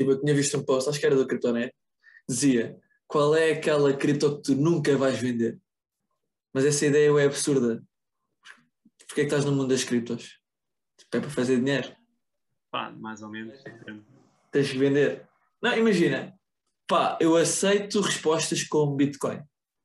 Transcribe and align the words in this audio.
Tipo, 0.00 0.12
eu 0.12 0.20
tinha 0.22 0.34
visto 0.34 0.56
um 0.56 0.64
post, 0.64 0.88
acho 0.88 0.98
que 0.98 1.04
era 1.04 1.14
do 1.14 1.26
Kryptonet, 1.26 1.74
dizia 2.26 2.74
qual 3.06 3.36
é 3.36 3.50
aquela 3.50 3.92
cripto 3.92 4.36
que 4.36 4.42
tu 4.44 4.54
nunca 4.54 4.96
vais 4.96 5.18
vender? 5.18 5.58
Mas 6.54 6.64
essa 6.64 6.86
ideia 6.86 7.10
é 7.10 7.26
absurda. 7.26 7.84
Porquê 9.06 9.20
é 9.20 9.24
que 9.24 9.30
estás 9.30 9.44
no 9.44 9.52
mundo 9.52 9.68
das 9.68 9.84
criptos? 9.84 10.40
Tipo, 10.96 11.18
é 11.18 11.20
para 11.20 11.28
fazer 11.28 11.58
dinheiro. 11.58 11.94
Pá, 12.70 12.90
mais 12.92 13.20
ou 13.20 13.28
menos. 13.28 13.62
Tens 14.50 14.70
que 14.70 14.78
vender. 14.78 15.28
Não, 15.60 15.76
imagina. 15.76 16.32
Pá, 16.88 17.18
eu 17.20 17.36
aceito 17.36 18.00
respostas 18.00 18.64
como 18.64 18.96
Bitcoin. 18.96 19.42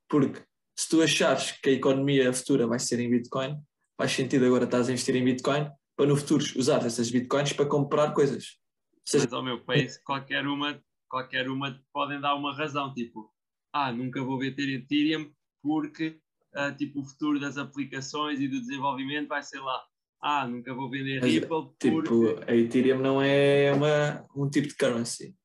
Porque 0.08 0.42
se 0.78 0.88
tu 0.88 1.02
achares 1.02 1.52
que 1.52 1.72
a 1.72 1.74
economia 1.74 2.32
futura 2.32 2.66
vai 2.66 2.80
ser 2.80 3.02
em 3.02 3.10
Bitcoin, 3.10 3.62
faz 3.98 4.14
sentido 4.14 4.46
agora 4.46 4.64
estás 4.64 4.88
a 4.88 4.94
investir 4.94 5.18
em 5.18 5.26
Bitcoin 5.26 5.70
para 5.98 6.06
no 6.06 6.16
futuro 6.16 6.46
usar 6.56 6.86
essas 6.86 7.12
Bitcoins 7.12 7.52
para 7.52 7.66
comprar 7.66 8.14
coisas. 8.14 8.64
Seja, 9.06 9.26
Mas 9.26 9.34
ao 9.34 9.44
meu 9.44 9.64
país, 9.64 9.98
qualquer 10.00 10.48
uma, 10.48 10.82
qualquer 11.08 11.48
uma 11.50 11.80
podem 11.94 12.20
dar 12.20 12.36
uma 12.36 12.56
razão, 12.56 12.94
tipo, 12.94 13.32
ah, 13.72 13.92
nunca 13.92 14.24
vou 14.24 14.40
vender 14.40 14.68
Ethereum 14.70 15.32
porque 15.62 16.20
ah, 16.54 16.72
tipo, 16.72 17.02
o 17.02 17.04
futuro 17.04 17.40
das 17.40 17.58
aplicações 17.58 18.40
e 18.40 18.48
do 18.48 18.60
desenvolvimento 18.60 19.28
vai 19.28 19.44
ser 19.44 19.60
lá. 19.60 19.86
Ah, 20.22 20.48
nunca 20.48 20.74
vou 20.74 20.90
vender 20.90 21.20
Mas, 21.22 21.32
Ripple 21.32 21.50
porque... 21.50 21.92
tipo, 21.92 22.44
a 22.48 22.56
Ethereum 22.56 23.00
não 23.00 23.22
é 23.22 23.72
uma, 23.74 24.26
um 24.36 24.50
tipo 24.50 24.68
de 24.68 24.76
currency. 24.76 25.36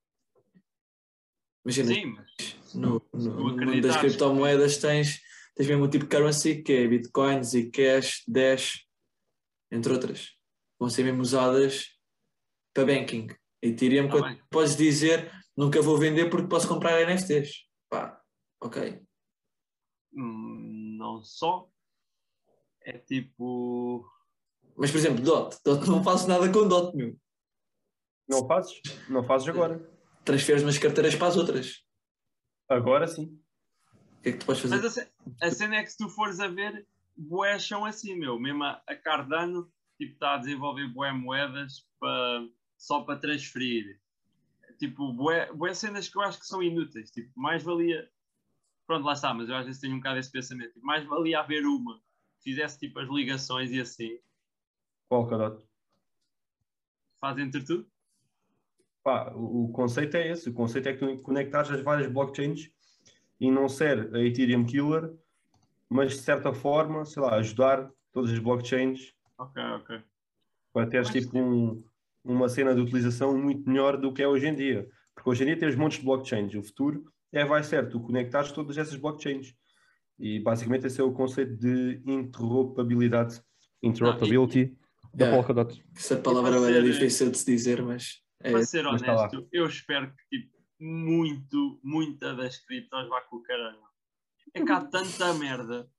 Imagina, 1.65 1.95
Sim, 1.95 2.06
mas 2.06 2.74
no, 2.74 3.02
no, 3.12 3.80
das 3.80 3.96
criptomoedas 3.96 4.79
tens, 4.79 5.20
tens 5.54 5.68
mesmo 5.68 5.84
um 5.84 5.90
tipo 5.90 6.04
de 6.04 6.10
currency 6.10 6.62
que 6.62 6.73
é 6.73 6.88
Bitcoin, 6.88 7.42
Zcash, 7.42 8.23
Dash, 8.27 8.87
entre 9.70 9.92
outras. 9.92 10.30
Vão 10.79 10.88
ser 10.88 11.02
mesmo 11.04 11.20
usadas 11.20 11.88
para 12.73 12.87
banking. 12.87 13.29
Ethereum, 13.62 14.06
Tá 14.08 14.12
quando 14.12 14.24
bem. 14.24 14.42
podes 14.50 14.76
dizer 14.76 15.30
nunca 15.56 15.82
vou 15.82 15.98
vender 15.98 16.30
porque 16.30 16.48
posso 16.48 16.66
comprar 16.68 17.00
NFTs. 17.06 17.66
Pá, 17.88 18.20
ok. 18.62 19.02
hum, 20.12 20.96
não 20.98 21.22
só. 21.22 21.68
É 22.82 22.98
tipo... 22.98 24.08
Mas 24.76 24.90
por 24.90 24.96
exemplo, 24.98 25.22
DOT. 25.22 25.56
DOT 25.64 25.86
não 25.88 26.02
faço 26.02 26.26
nada 26.28 26.50
com 26.50 26.66
DOT, 26.66 26.96
meu. 26.96 27.16
Não 28.28 28.46
fazes? 28.46 28.80
Não 29.08 29.24
fazes 29.24 29.48
agora. 29.48 29.78
Transferes 30.24 30.62
umas 30.62 30.78
carteiras 30.78 31.14
para 31.14 31.26
as 31.28 31.36
outras. 31.36 31.84
Agora 32.68 33.06
sim. 33.06 33.38
O 34.18 34.22
que 34.22 34.28
é 34.28 34.32
que 34.32 34.38
tu 34.38 34.46
podes 34.46 34.62
fazer? 34.62 34.76
Mas 34.76 34.84
a, 34.84 34.90
ce- 34.90 35.12
a 35.42 35.50
cena 35.50 35.76
é 35.76 35.82
que 35.82 35.90
se 35.90 35.98
tu 35.98 36.08
fores 36.08 36.38
a 36.40 36.46
ver, 36.48 36.86
boés 37.16 37.66
são 37.66 37.84
assim, 37.84 38.14
meu. 38.14 38.38
Mesmo 38.38 38.62
a, 38.64 38.82
a 38.86 38.94
Cardano 38.96 39.70
tipo, 39.98 40.12
está 40.12 40.34
a 40.34 40.38
desenvolver 40.38 40.86
boé 40.88 41.12
moedas 41.12 41.86
para, 41.98 42.46
só 42.80 43.02
para 43.02 43.18
transferir. 43.18 44.00
Tipo, 44.78 45.12
boé 45.12 45.74
cenas 45.74 46.09
que 46.09 46.16
eu 46.16 46.23
acho 46.23 46.40
que 46.40 46.46
são 46.46 46.62
inúteis. 46.62 47.10
Tipo, 47.10 47.30
mais 47.38 47.62
valia. 47.62 48.10
Pronto, 48.87 49.04
lá 49.04 49.12
está, 49.12 49.34
mas 49.34 49.50
eu 49.50 49.54
às 49.56 49.66
vezes 49.66 49.80
tenho 49.80 49.95
um 49.95 49.98
bocado 49.98 50.18
esse 50.18 50.32
pensamento. 50.32 50.72
Tipo, 50.72 50.87
mais 50.87 51.04
valia 51.04 51.40
haver 51.40 51.66
uma 51.66 51.98
que 52.38 52.45
fizesse 52.45 52.78
tipo 52.78 52.98
as 52.98 53.09
ligações 53.09 53.70
e 53.70 53.80
assim. 53.80 54.18
Qual 55.10 55.28
cadastro? 55.28 55.68
Faz 57.20 57.37
entre 57.38 57.62
tudo. 57.62 57.87
Pá, 59.02 59.30
o, 59.34 59.65
o 59.65 59.72
conceito 59.72 60.16
é 60.16 60.30
esse. 60.30 60.48
O 60.48 60.54
conceito 60.54 60.88
é 60.88 60.94
que 60.94 61.00
tu 61.00 61.22
conectares 61.22 61.70
as 61.70 61.82
várias 61.82 62.10
blockchains 62.10 62.70
e 63.38 63.50
não 63.50 63.68
ser 63.68 64.15
a 64.15 64.20
Ethereum 64.20 64.65
Killer, 64.65 65.15
mas 65.87 66.12
de 66.12 66.19
certa 66.22 66.54
forma, 66.54 67.04
sei 67.04 67.22
lá, 67.22 67.34
ajudar 67.37 67.91
todas 68.10 68.31
as 68.31 68.38
blockchains 68.38 69.15
Ok, 69.37 69.62
ok. 69.62 70.03
para 70.72 70.87
teres 70.88 71.09
Mas, 71.12 71.25
tipo 71.25 71.38
um- 71.38 71.90
uma 72.25 72.49
cena 72.49 72.75
de 72.75 72.81
utilização 72.81 73.37
muito 73.37 73.69
melhor 73.69 73.97
do 73.97 74.12
que 74.12 74.22
é 74.22 74.28
hoje 74.28 74.47
em 74.47 74.54
dia. 74.54 74.88
Porque 75.15 75.28
hoje 75.31 75.43
em 75.43 75.47
dia 75.47 75.59
tens 75.59 75.75
montes 75.77 75.99
de 75.99 76.05
blockchains. 76.05 76.55
O 76.55 76.62
futuro 76.62 77.05
é, 77.33 77.44
vai 77.44 77.62
ser 77.62 77.89
tu 77.89 78.00
conectares 78.00 78.53
todas 78.53 78.77
essas 78.78 78.97
blockchains. 78.97 79.55
E 80.19 80.39
basicamente 80.41 80.87
esse 80.87 81.00
é 81.00 81.05
o 81.05 81.12
conceito 81.12 81.56
de 81.56 82.00
interrupabilidade, 82.05 83.41
interoperability 83.83 84.77
da 85.15 85.25
Yeah. 85.27 85.37
Polkadot. 85.37 85.84
Essa 85.97 86.17
palavra 86.17 86.53
para 86.53 86.71
era 86.71 86.83
ser- 86.83 86.93
difícil 86.93 87.31
de 87.31 87.39
se 87.39 87.47
dizer, 87.47 87.83
mas 87.83 88.23
é, 88.43 88.53
Para 88.53 88.62
ser 88.65 88.83
lá. 88.84 88.91
honesto, 88.93 89.49
eu 89.53 89.67
espero 89.67 90.12
que 90.15 90.39
tipo, 90.39 90.56
muito, 90.78 91.81
muita 91.83 92.34
das 92.34 92.59
criptos 92.59 93.09
vá 93.09 93.21
com 93.23 93.37
o 93.37 93.43
caralho. 93.43 93.78
É 94.55 94.65
que 94.65 94.71
há 94.73 94.81
tanta 94.84 95.33
merda 95.34 95.91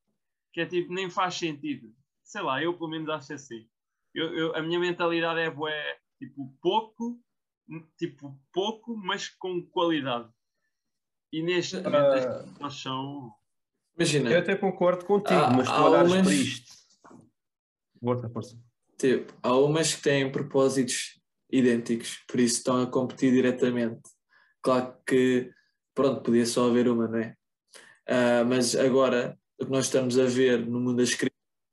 que 0.54 0.62
é 0.62 0.66
tipo, 0.66 0.94
nem 0.94 1.10
faz 1.10 1.36
sentido. 1.36 1.94
Sei 2.24 2.42
lá, 2.42 2.62
eu 2.64 2.74
pelo 2.74 2.90
menos 2.90 3.10
acho 3.10 3.34
assim. 3.34 3.68
Eu, 4.14 4.34
eu- 4.34 4.56
a 4.56 4.62
minha 4.62 4.80
mentalidade 4.80 5.40
é 5.40 5.50
bué, 5.50 5.98
tipo, 6.22 6.56
pouco, 6.62 7.20
tipo, 7.98 8.40
pouco, 8.54 8.96
mas 8.96 9.28
com 9.28 9.60
qualidade. 9.66 10.30
E 11.34 11.42
neste 11.42 11.78
momento 11.78 11.96
as 11.96 12.26
Ah, 12.26 12.44
criptos 12.44 12.82
são. 12.84 13.34
imagina, 13.98 14.30
eu 14.30 14.40
até 14.40 14.56
concordo 14.56 15.04
contigo, 15.06 15.40
Há- 15.40 15.50
mas 15.50 15.68
tu 15.68 15.74
há 15.74 15.90
olhares 15.90 16.12
umas- 16.12 16.28
para 16.28 16.36
isto. 16.36 16.72
Força, 18.00 18.30
força. 18.30 18.60
tipo, 19.00 19.34
há 19.42 19.56
umas 19.58 19.96
que 19.96 20.02
têm 20.04 20.32
propósitos 20.32 21.20
idênticos, 21.52 22.24
por 22.28 22.40
isso 22.40 22.58
estão 22.58 22.82
a 22.82 22.88
competir 22.88 23.32
diretamente. 23.32 24.02
Claro 24.62 24.96
que, 25.08 25.52
pronto, 25.96 26.22
podia 26.22 26.46
só 26.46 26.70
haver 26.70 26.88
uma, 26.88 27.08
não 27.08 27.18
é? 27.20 27.36
Ah, 28.08 28.44
mas 28.46 28.76
agora, 28.76 29.38
o 29.60 29.66
que 29.66 29.72
nós 29.72 29.86
estamos 29.86 30.20
a 30.20 30.26
ver 30.26 30.66
no 30.68 30.80
mundo 30.80 30.98
das 30.98 31.12
é 31.14 31.28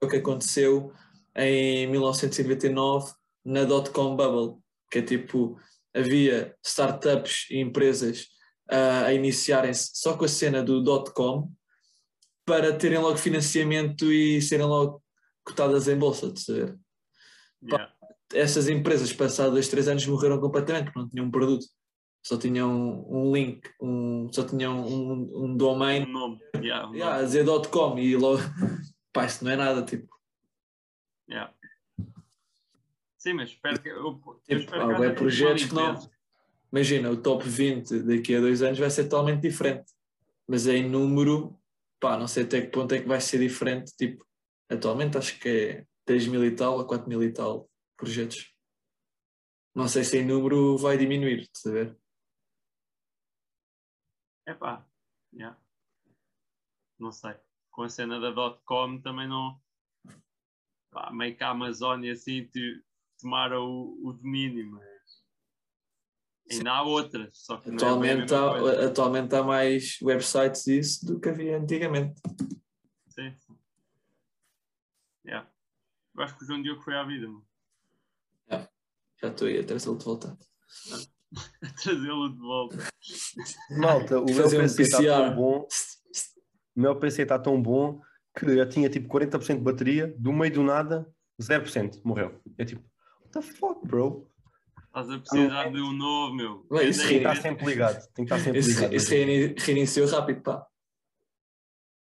o 0.04 0.08
que 0.08 0.16
aconteceu 0.16 0.92
em 1.34 1.86
1999 1.88 3.12
na 3.48 3.64
dot-com 3.64 4.14
bubble, 4.14 4.60
que 4.90 4.98
é 4.98 5.02
tipo, 5.02 5.58
havia 5.94 6.54
startups 6.64 7.46
e 7.50 7.58
empresas 7.58 8.26
ah, 8.70 9.06
a 9.06 9.14
iniciarem-se 9.14 9.90
só 9.94 10.16
com 10.16 10.24
a 10.26 10.28
cena 10.28 10.62
do 10.62 10.82
dot-com 10.82 11.50
para 12.44 12.76
terem 12.76 12.98
logo 12.98 13.16
financiamento 13.16 14.12
e 14.12 14.40
serem 14.42 14.66
logo 14.66 15.02
cotadas 15.44 15.88
em 15.88 15.96
bolsa, 15.98 16.30
de 16.30 16.40
saber? 16.40 16.78
Yeah. 17.62 17.92
essas 18.34 18.68
empresas, 18.68 19.12
passados 19.12 19.52
dois, 19.54 19.68
três 19.68 19.88
anos, 19.88 20.06
morreram 20.06 20.38
completamente, 20.40 20.92
não 20.94 21.08
tinham 21.08 21.26
um 21.26 21.30
produto, 21.30 21.66
só 22.24 22.36
tinham 22.36 23.04
um 23.10 23.32
link, 23.34 23.68
um, 23.80 24.30
só 24.32 24.44
tinham 24.44 24.86
um, 24.86 25.22
um 25.44 25.44
Um 25.44 25.56
domain, 25.56 26.06
nome. 26.06 26.38
Yeah, 26.56 26.86
um 26.88 26.94
yeah, 26.94 27.16
a 27.16 27.22
nome. 27.22 27.26
dizer 27.26 27.46
.com 27.70 27.98
e 27.98 28.14
logo, 28.14 28.40
pá, 29.12 29.24
isso 29.24 29.42
não 29.44 29.50
é 29.52 29.56
nada, 29.56 29.82
tipo, 29.82 30.06
Yeah. 31.30 31.52
Sim, 33.18 33.32
mas 33.34 33.50
espero 33.50 33.82
que. 33.82 33.88
Eu, 33.88 34.20
eu 34.48 34.60
tipo 34.60 34.74
há 34.74 35.10
que 35.10 35.16
projetos 35.16 35.66
que 35.66 35.74
não, 35.74 35.98
imagina, 36.72 37.10
o 37.10 37.20
top 37.20 37.46
20 37.46 38.02
daqui 38.04 38.36
a 38.36 38.40
dois 38.40 38.62
anos 38.62 38.78
vai 38.78 38.88
ser 38.90 39.04
totalmente 39.04 39.42
diferente, 39.42 39.92
mas 40.46 40.68
em 40.68 40.88
número, 40.88 41.58
pá, 41.98 42.16
não 42.16 42.28
sei 42.28 42.44
até 42.44 42.62
que 42.62 42.68
ponto 42.68 42.94
é 42.94 43.02
que 43.02 43.08
vai 43.08 43.20
ser 43.20 43.38
diferente, 43.38 43.92
tipo, 43.96 44.24
atualmente 44.70 45.18
acho 45.18 45.38
que 45.40 45.48
é 45.48 45.86
3 46.04 46.28
mil 46.28 46.44
e 46.44 46.54
tal 46.54 46.78
a 46.78 46.86
4 46.86 47.08
mil 47.08 47.22
e 47.22 47.32
tal 47.32 47.68
projetos. 47.96 48.54
Não 49.74 49.88
sei 49.88 50.04
se 50.04 50.18
em 50.18 50.24
número 50.24 50.78
vai 50.78 50.96
diminuir, 50.96 51.40
estás 51.40 51.66
a 51.66 51.70
ver? 51.70 51.98
Epá, 54.46 54.86
yeah. 55.32 55.60
não 56.98 57.12
sei. 57.12 57.34
Com 57.70 57.82
a 57.82 57.88
cena 57.88 58.18
da 58.18 58.32
.com 58.64 59.00
também 59.00 59.28
não. 59.28 59.60
Pá, 60.90 61.12
meio 61.12 61.36
que 61.36 61.44
a 61.44 61.50
Amazon 61.50 62.02
e 62.02 62.10
assim 62.10 62.46
te, 62.46 62.82
tomaram 63.20 63.64
o, 63.64 64.08
o 64.08 64.12
domínio, 64.12 64.70
mas 64.70 64.84
ainda 66.50 66.72
há 66.72 66.82
outras. 66.82 67.38
Só 67.38 67.56
que 67.58 67.70
não 67.70 67.74
é 67.74 67.76
Atualmente 67.76 68.32
mesma 68.32 68.38
há, 68.38 68.86
atualmente 68.86 69.34
há 69.34 69.42
mais 69.42 69.98
websites 70.02 70.66
isso 70.66 71.06
do 71.06 71.20
que 71.20 71.28
havia 71.28 71.58
antigamente. 71.58 72.20
Sim, 73.08 73.34
sim. 73.38 73.58
Yeah. 75.26 75.50
Eu 76.16 76.22
acho 76.22 76.36
que 76.36 76.44
o 76.44 76.46
João 76.46 76.62
Diogo 76.62 76.82
foi 76.82 76.96
à 76.96 77.04
vida, 77.04 77.26
mano. 77.28 77.46
Já 79.20 79.28
estou 79.28 79.48
aí 79.48 79.58
a 79.58 79.64
trazê-lo 79.64 79.98
de 79.98 80.04
volta. 80.04 80.38
A 81.62 81.82
trazê-lo 81.82 82.30
de 82.30 82.38
volta. 82.38 82.78
Malta, 83.78 84.18
o 84.18 84.24
meu 84.32 84.46
um 84.46 84.50
PC 84.50 84.82
está 84.82 85.02
tão 85.02 85.34
bom. 85.36 85.68
O 86.74 86.80
meu 86.80 86.98
PC 86.98 87.22
está 87.22 87.38
tão 87.38 87.60
bom 87.60 88.00
que 88.34 88.46
eu 88.46 88.66
tinha 88.66 88.88
tipo 88.88 89.08
40% 89.08 89.58
de 89.58 89.60
bateria, 89.60 90.14
do 90.16 90.32
meio 90.32 90.54
do 90.54 90.62
nada, 90.62 91.06
0%, 91.38 92.00
morreu. 92.02 92.40
É 92.56 92.64
tipo, 92.64 92.82
the 93.32 93.42
fuck, 93.42 93.86
bro? 93.86 94.26
Estás 94.86 95.10
a 95.10 95.18
precisar 95.18 95.68
de 95.70 95.80
um 95.80 95.92
novo, 95.92 96.34
meu. 96.34 96.66
Isso 96.82 97.00
Anda 97.02 97.08
Tem 97.08 97.08
que 97.08 97.14
estar 97.16 97.36
sempre 97.36 97.66
ligado. 97.66 98.12
Tem 98.14 98.24
que 98.24 98.32
estar 98.32 98.38
sempre 98.44 98.58
Esse, 98.60 98.74
ligado. 98.74 98.92
esse 98.94 99.14
reini- 99.14 99.54
reiniciou 99.58 100.08
rápido, 100.08 100.42
pá. 100.42 100.66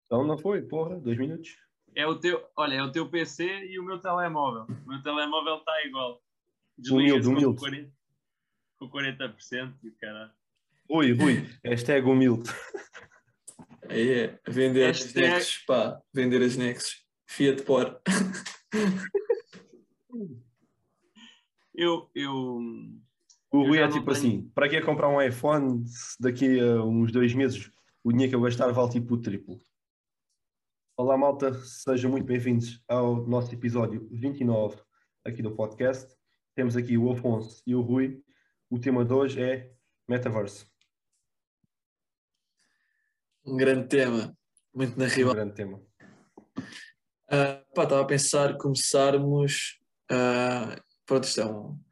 Então 0.07 0.25
não 0.27 0.39
foi, 0.39 0.63
porra, 0.63 0.99
dois 0.99 1.19
minutos. 1.19 1.51
É 1.95 2.07
o 2.07 2.19
teu, 2.19 2.43
olha, 2.57 2.77
é 2.77 2.83
o 2.83 2.91
teu 2.93 3.11
PC 3.11 3.45
e 3.67 3.79
o 3.79 3.85
meu 3.85 3.99
telemóvel. 4.01 4.63
O 4.87 4.89
meu 4.89 5.03
telemóvel 5.03 5.57
está 5.59 5.85
igual. 5.85 6.23
Desliga-se 6.79 7.29
humilde. 7.29 7.61
Com 7.61 7.67
40%, 7.67 7.91
com 8.79 8.91
40% 8.91 9.75
e 9.83 9.89
o 9.89 9.95
caralho. 10.01 10.31
Rui, 10.89 11.13
Rui, 11.13 11.47
hashtag 11.65 12.07
humilde. 12.09 12.49
Aí 13.91 14.11
é, 14.11 14.39
vender 14.49 14.85
as 14.89 15.03
Hashtag- 15.03 15.29
Nexus, 15.29 15.65
pá. 15.67 16.01
Vender 16.15 16.43
as 16.43 16.57
Nexus. 16.57 17.05
Fiat 17.27 17.63
por. 17.65 18.01
Eu, 21.81 22.11
eu, 22.13 22.35
O 23.53 23.63
Rui 23.63 23.79
é 23.79 23.87
tipo 23.87 24.05
tenho- 24.07 24.11
assim: 24.17 24.49
para 24.53 24.69
que 24.69 24.81
comprar 24.81 25.09
um 25.09 25.23
iPhone 25.23 25.87
se 25.87 26.21
daqui 26.21 26.59
a 26.59 26.83
uns 26.83 27.13
dois 27.13 27.33
meses 27.35 27.71
o 28.03 28.11
dinheiro 28.11 28.31
que 28.31 28.35
eu 28.37 28.41
gastar 28.41 28.73
vale 28.73 28.91
tipo 28.91 29.15
o 29.15 29.21
triplo? 29.21 29.57
Olá, 30.97 31.17
malta, 31.17 31.55
sejam 31.63 32.11
muito 32.11 32.27
bem-vindos 32.27 32.83
ao 32.89 33.25
nosso 33.29 33.55
episódio 33.55 34.09
29 34.11 34.83
aqui 35.25 35.41
do 35.41 35.55
podcast. 35.55 36.13
Temos 36.57 36.77
aqui 36.77 36.99
o 36.99 37.13
Afonso 37.13 37.63
e 37.65 37.77
o 37.77 37.81
Rui. 37.81 38.21
O 38.69 38.81
tema 38.81 39.05
de 39.05 39.13
hoje 39.13 39.41
é 39.41 39.73
Metaverse. 40.09 40.67
Um 43.47 43.57
grande 43.57 43.87
tema, 43.87 44.37
muito 44.75 44.99
na 44.99 45.05
Um 45.05 45.09
rival. 45.09 45.35
grande 45.35 45.55
tema. 45.55 45.81
Pá, 47.73 47.85
estava 47.85 48.01
a 48.01 48.05
pensar 48.05 48.59
começarmos. 48.59 49.79
ah, 50.11 50.83
pronto, 51.09 51.25
isto 51.25 51.41
é 51.41 51.47
um, 51.47 51.83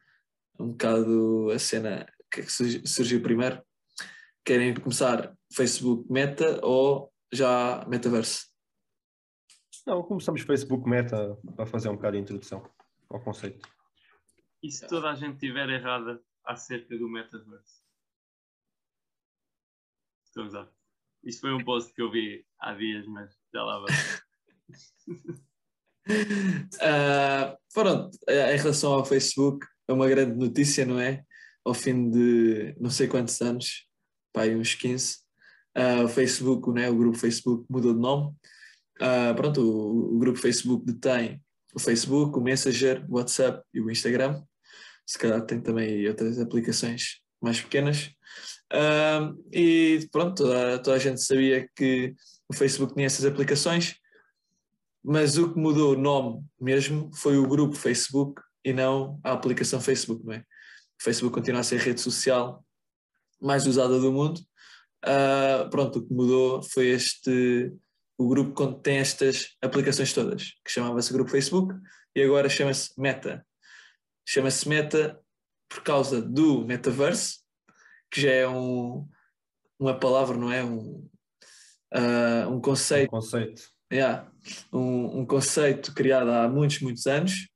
um 0.61 0.71
bocado 0.73 1.51
a 1.51 1.59
cena 1.59 2.07
que 2.31 2.43
é 2.43 2.47
surgiu 2.47 3.23
primeiro. 3.23 3.65
Querem 4.45 4.75
começar 4.75 5.35
Facebook 5.53 6.11
Meta 6.13 6.65
ou 6.65 7.13
já 7.33 7.85
Metaverse? 7.89 8.47
Não, 9.87 10.03
começamos 10.03 10.43
Facebook 10.43 10.89
Meta 10.89 11.37
para 11.57 11.67
fazer 11.67 11.89
um 11.89 11.97
bocado 11.97 12.17
de 12.17 12.23
introdução 12.23 12.63
ao 13.09 13.21
conceito. 13.25 13.67
E 14.63 14.71
se 14.71 14.87
toda 14.87 15.11
a 15.11 15.15
gente 15.15 15.35
estiver 15.35 15.69
errada 15.71 16.23
acerca 16.45 16.97
do 16.97 17.09
metaverse? 17.09 17.83
Estou 20.25 20.45
a 20.45 20.47
usar. 20.47 20.73
Isto 21.25 21.41
foi 21.41 21.53
um 21.55 21.65
post 21.65 21.93
que 21.95 22.03
eu 22.03 22.11
vi 22.11 22.47
há 22.61 22.75
dias, 22.75 23.07
mas 23.07 23.35
já 23.53 23.63
lá 23.63 23.79
vai. 23.79 23.89
Ah, 26.81 27.57
pronto, 27.75 28.17
eh, 28.29 28.55
em 28.55 28.59
relação 28.59 28.93
ao 28.93 29.05
Facebook, 29.05 29.67
é 29.89 29.93
uma 29.93 30.09
grande 30.09 30.37
notícia, 30.37 30.87
não 30.87 31.01
é? 31.01 31.23
Ao 31.65 31.75
fim 31.75 32.11
de 32.11 32.75
não 32.81 32.91
sei 32.91 33.09
quantos 33.09 33.41
anos, 33.41 33.87
pá, 34.33 34.43
aí 34.43 34.55
uns 34.55 34.75
15, 34.75 35.19
ah, 35.75 36.05
o 36.05 36.09
Facebook, 36.09 36.71
né, 36.71 36.89
o 36.89 36.97
grupo 36.97 37.19
Facebook 37.19 37.67
mudou 37.69 37.93
de 37.93 38.01
nome. 38.01 38.35
Ah, 39.01 39.35
pronto, 39.37 39.61
o, 39.61 40.17
o 40.17 40.19
grupo 40.19 40.39
Facebook 40.39 40.85
detém 40.87 41.43
o 41.75 41.79
Facebook, 41.79 42.39
o 42.39 42.41
Messenger, 42.41 43.05
o 43.09 43.17
WhatsApp 43.17 43.63
e 43.75 43.81
o 43.81 43.91
Instagram. 43.91 44.43
Se 45.07 45.19
calhar 45.19 45.45
tem 45.45 45.61
também 45.61 46.09
outras 46.09 46.39
aplicações 46.39 47.21
mais 47.41 47.61
pequenas. 47.61 48.11
E 49.53 50.09
pronto, 50.11 50.43
toda, 50.43 50.79
toda 50.79 50.97
a 50.97 50.99
gente 50.99 51.21
sabia 51.21 51.69
que 51.77 52.15
o 52.49 52.55
Facebook 52.55 52.95
tinha 52.95 53.07
essas 53.07 53.27
aplicações 53.27 53.97
mas 55.09 55.39
o 55.39 55.53
que 55.53 55.59
mudou 55.59 55.93
o 55.93 55.97
nome 55.97 56.45
mesmo 56.61 57.13
foi 57.15 57.39
o 57.39 57.47
grupo 57.47 57.77
Facebook 57.77 58.43
e 58.65 58.73
não 58.73 59.21
a 59.23 59.31
aplicação 59.31 59.81
Facebook, 59.81 60.27
não 60.27 60.33
é? 60.33 60.39
O 61.01 61.05
Facebook 61.05 61.33
continua 61.33 61.61
a 61.61 61.63
ser 61.63 61.81
a 61.81 61.85
rede 61.85 62.01
social 62.01 62.67
mais 63.41 63.69
usada 63.69 64.01
do 64.01 64.11
mundo. 64.11 64.41
Ah, 65.05 65.69
pronto, 65.71 66.01
o 66.01 66.09
que 66.09 66.13
mudou 66.13 66.61
foi 66.61 66.89
este 66.89 67.73
o 68.19 68.27
grupo 68.29 68.53
que 68.53 68.83
tem 68.83 68.97
estas 68.97 69.57
aplicações 69.63 70.13
todas, 70.13 70.55
que 70.65 70.73
chamava-se 70.73 71.13
Grupo 71.13 71.31
Facebook 71.31 71.73
e 72.13 72.23
agora 72.25 72.49
chama-se 72.49 72.91
Meta. 72.99 73.47
Chama-se 74.27 74.69
Meta 74.69 75.21
por 75.69 75.85
causa 75.85 76.21
do 76.21 76.65
Metaverse, 76.65 77.41
que 78.11 78.23
já 78.23 78.33
é 78.33 78.49
um, 78.49 79.07
uma 79.79 79.97
palavra, 79.97 80.37
não 80.37 80.51
é? 80.51 80.65
Um, 80.65 81.09
ah, 81.93 82.49
um 82.49 82.61
conceito 82.61 83.11
Conceito. 83.11 83.76
Yeah. 83.93 84.29
Um, 84.73 85.21
um 85.21 85.27
conceito 85.27 85.95
criado 85.95 86.31
há 86.31 86.49
muitos, 86.49 86.81
muitos 86.81 87.07
anos, 87.07 87.49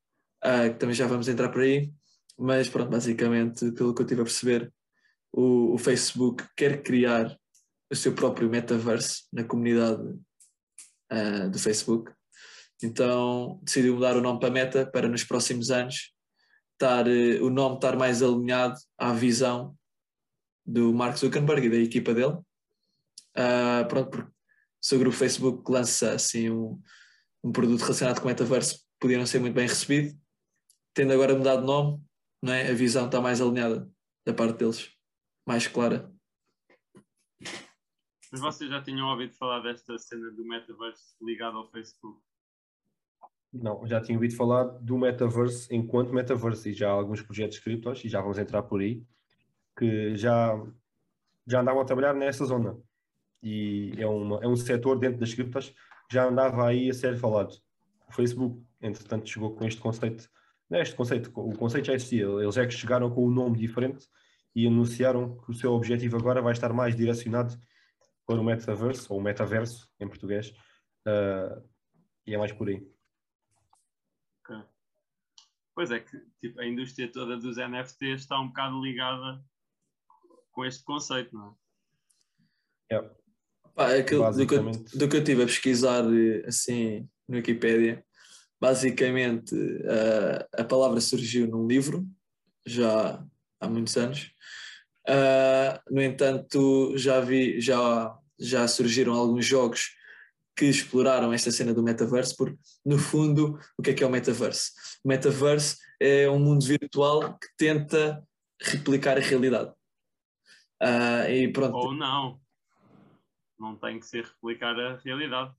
ah, 0.42 0.68
que 0.68 0.76
também 0.78 0.94
já 0.94 1.06
vamos 1.06 1.28
entrar 1.28 1.48
por 1.48 1.62
aí, 1.62 1.92
mas 2.38 2.68
pronto, 2.68 2.90
basicamente, 2.90 3.72
pelo 3.72 3.94
que 3.94 4.02
eu 4.02 4.04
estive 4.04 4.20
a 4.20 4.24
perceber, 4.24 4.72
o, 5.32 5.74
o 5.74 5.78
Facebook 5.78 6.44
quer 6.56 6.82
criar 6.82 7.36
o 7.90 7.96
seu 7.96 8.14
próprio 8.14 8.48
metaverse 8.48 9.24
na 9.32 9.44
comunidade 9.44 10.18
ah, 11.10 11.48
do 11.48 11.58
Facebook. 11.58 12.12
Então 12.82 13.60
decidiu 13.62 13.94
mudar 13.94 14.16
o 14.16 14.22
nome 14.22 14.40
para 14.40 14.50
Meta 14.50 14.86
para 14.86 15.08
nos 15.08 15.24
próximos 15.24 15.70
anos 15.70 16.14
estar, 16.72 17.06
eh, 17.06 17.40
o 17.42 17.50
nome 17.50 17.74
estar 17.74 17.94
mais 17.96 18.22
alinhado 18.22 18.78
à 18.96 19.12
visão 19.12 19.76
do 20.64 20.94
Mark 20.94 21.16
Zuckerberg 21.18 21.66
e 21.66 21.70
da 21.70 21.76
equipa 21.76 22.14
dele. 22.14 22.38
Ah, 23.36 23.84
pronto, 23.88 24.10
porque 24.10 24.32
se 24.80 24.96
o 24.96 24.98
grupo 24.98 25.16
Facebook 25.16 25.70
lança 25.70 26.14
assim 26.14 26.50
um, 26.50 26.80
um 27.44 27.52
produto 27.52 27.80
relacionado 27.80 28.20
com 28.20 28.26
o 28.26 28.28
metaverso, 28.28 28.80
podia 28.98 29.18
não 29.18 29.26
ser 29.26 29.40
muito 29.40 29.54
bem 29.54 29.66
recebido. 29.66 30.18
Tendo 30.94 31.12
agora 31.12 31.36
mudado 31.36 31.60
de 31.60 31.66
nome, 31.66 32.02
não 32.42 32.52
é? 32.52 32.70
a 32.70 32.74
visão 32.74 33.06
está 33.06 33.20
mais 33.20 33.40
alinhada 33.40 33.90
da 34.26 34.34
parte 34.34 34.58
deles, 34.58 34.90
mais 35.46 35.66
clara. 35.66 36.12
Mas 38.32 38.40
vocês 38.40 38.70
já 38.70 38.82
tinham 38.82 39.08
ouvido 39.08 39.34
falar 39.34 39.60
desta 39.60 39.98
cena 39.98 40.30
do 40.30 40.44
metaverse 40.44 41.16
ligado 41.20 41.58
ao 41.58 41.70
Facebook? 41.70 42.20
Não, 43.52 43.84
já 43.86 44.00
tinha 44.00 44.16
ouvido 44.16 44.36
falar 44.36 44.64
do 44.64 44.96
metaverse 44.96 45.74
enquanto 45.74 46.12
metaverse 46.12 46.70
e 46.70 46.72
já 46.72 46.88
há 46.88 46.92
alguns 46.92 47.20
projetos 47.22 47.58
criptos, 47.58 48.04
e 48.04 48.08
já 48.08 48.20
vamos 48.20 48.38
entrar 48.38 48.62
por 48.62 48.80
aí, 48.80 49.04
que 49.76 50.14
já, 50.14 50.54
já 51.46 51.60
andavam 51.60 51.82
a 51.82 51.84
trabalhar 51.84 52.14
nessa 52.14 52.44
zona. 52.44 52.80
E 53.42 53.94
é, 53.96 54.06
uma, 54.06 54.42
é 54.42 54.46
um 54.46 54.56
setor 54.56 54.98
dentro 54.98 55.18
das 55.18 55.32
criptos 55.34 55.70
que 55.70 56.14
já 56.14 56.26
andava 56.26 56.66
aí 56.66 56.90
a 56.90 56.94
ser 56.94 57.16
falado. 57.16 57.54
O 58.08 58.12
Facebook, 58.12 58.62
entretanto, 58.80 59.28
chegou 59.28 59.54
com 59.54 59.64
este 59.64 59.80
conceito. 59.80 60.28
Não 60.68 60.78
é 60.78 60.82
este 60.82 60.94
conceito, 60.94 61.30
o 61.34 61.56
conceito 61.56 61.86
já 61.86 61.94
existia, 61.94 62.24
eles 62.24 62.56
é 62.56 62.64
que 62.64 62.72
chegaram 62.72 63.10
com 63.10 63.26
um 63.26 63.30
nome 63.30 63.58
diferente 63.58 64.06
e 64.54 64.66
anunciaram 64.66 65.36
que 65.40 65.50
o 65.50 65.54
seu 65.54 65.72
objetivo 65.72 66.16
agora 66.16 66.40
vai 66.40 66.52
estar 66.52 66.72
mais 66.72 66.94
direcionado 66.94 67.58
para 68.24 68.40
o 68.40 68.44
metaverse, 68.44 69.06
ou 69.10 69.18
o 69.18 69.22
metaverso 69.22 69.90
em 69.98 70.06
português, 70.06 70.54
ah, 71.06 71.60
e 72.24 72.34
é 72.34 72.38
mais 72.38 72.52
por 72.52 72.68
aí. 72.68 72.86
Pois 75.74 75.90
é 75.90 75.98
que 75.98 76.20
tipo, 76.40 76.60
a 76.60 76.66
indústria 76.66 77.10
toda 77.10 77.36
dos 77.36 77.56
NFTs 77.56 78.20
está 78.20 78.38
um 78.38 78.48
bocado 78.48 78.82
ligada 78.82 79.42
com 80.52 80.64
este 80.64 80.84
conceito, 80.84 81.34
não 81.34 81.56
é? 82.90 82.94
Yeah. 82.94 83.14
Pá, 83.74 83.94
aquilo, 83.94 84.30
do, 84.32 84.46
que 84.46 84.54
eu, 84.54 84.62
Basicamente. 84.62 84.98
do 84.98 85.08
que 85.08 85.16
eu 85.16 85.20
estive 85.20 85.42
a 85.42 85.46
pesquisar 85.46 86.04
eh, 86.04 86.44
assim 86.46 87.08
no 87.28 87.36
Wikipedia, 87.36 88.04
basicamente 88.60 89.54
eh, 89.84 90.46
a 90.52 90.64
palavra 90.64 91.00
surgiu 91.00 91.46
num 91.46 91.66
livro 91.66 92.06
já 92.66 93.24
há 93.60 93.68
muitos 93.68 93.96
anos. 93.96 94.32
Ah, 95.06 95.80
no 95.90 96.00
entanto, 96.02 96.96
já 96.96 97.20
vi, 97.20 97.60
já, 97.60 98.16
já 98.38 98.68
surgiram 98.68 99.14
alguns 99.14 99.44
jogos 99.46 99.96
que 100.56 100.66
exploraram 100.66 101.32
esta 101.32 101.50
cena 101.50 101.72
do 101.72 101.82
metaverso, 101.82 102.36
porque 102.36 102.58
no 102.84 102.98
fundo, 102.98 103.58
o 103.78 103.82
que 103.82 103.90
é 103.90 103.94
que 103.94 104.04
é 104.04 104.06
o 104.06 104.10
metaverso? 104.10 104.72
O 105.04 105.08
metaverso 105.08 105.78
é 105.98 106.28
um 106.28 106.38
mundo 106.38 106.64
virtual 106.64 107.38
que 107.38 107.48
tenta 107.56 108.22
replicar 108.60 109.16
a 109.16 109.20
realidade. 109.20 109.72
Ah, 110.80 111.30
e 111.30 111.50
pronto, 111.52 111.76
Ou 111.76 111.94
não. 111.94 112.40
Não 113.60 113.76
tem 113.76 114.00
que 114.00 114.06
ser 114.06 114.24
replicar 114.24 114.74
a 114.80 114.96
realidade. 114.96 115.54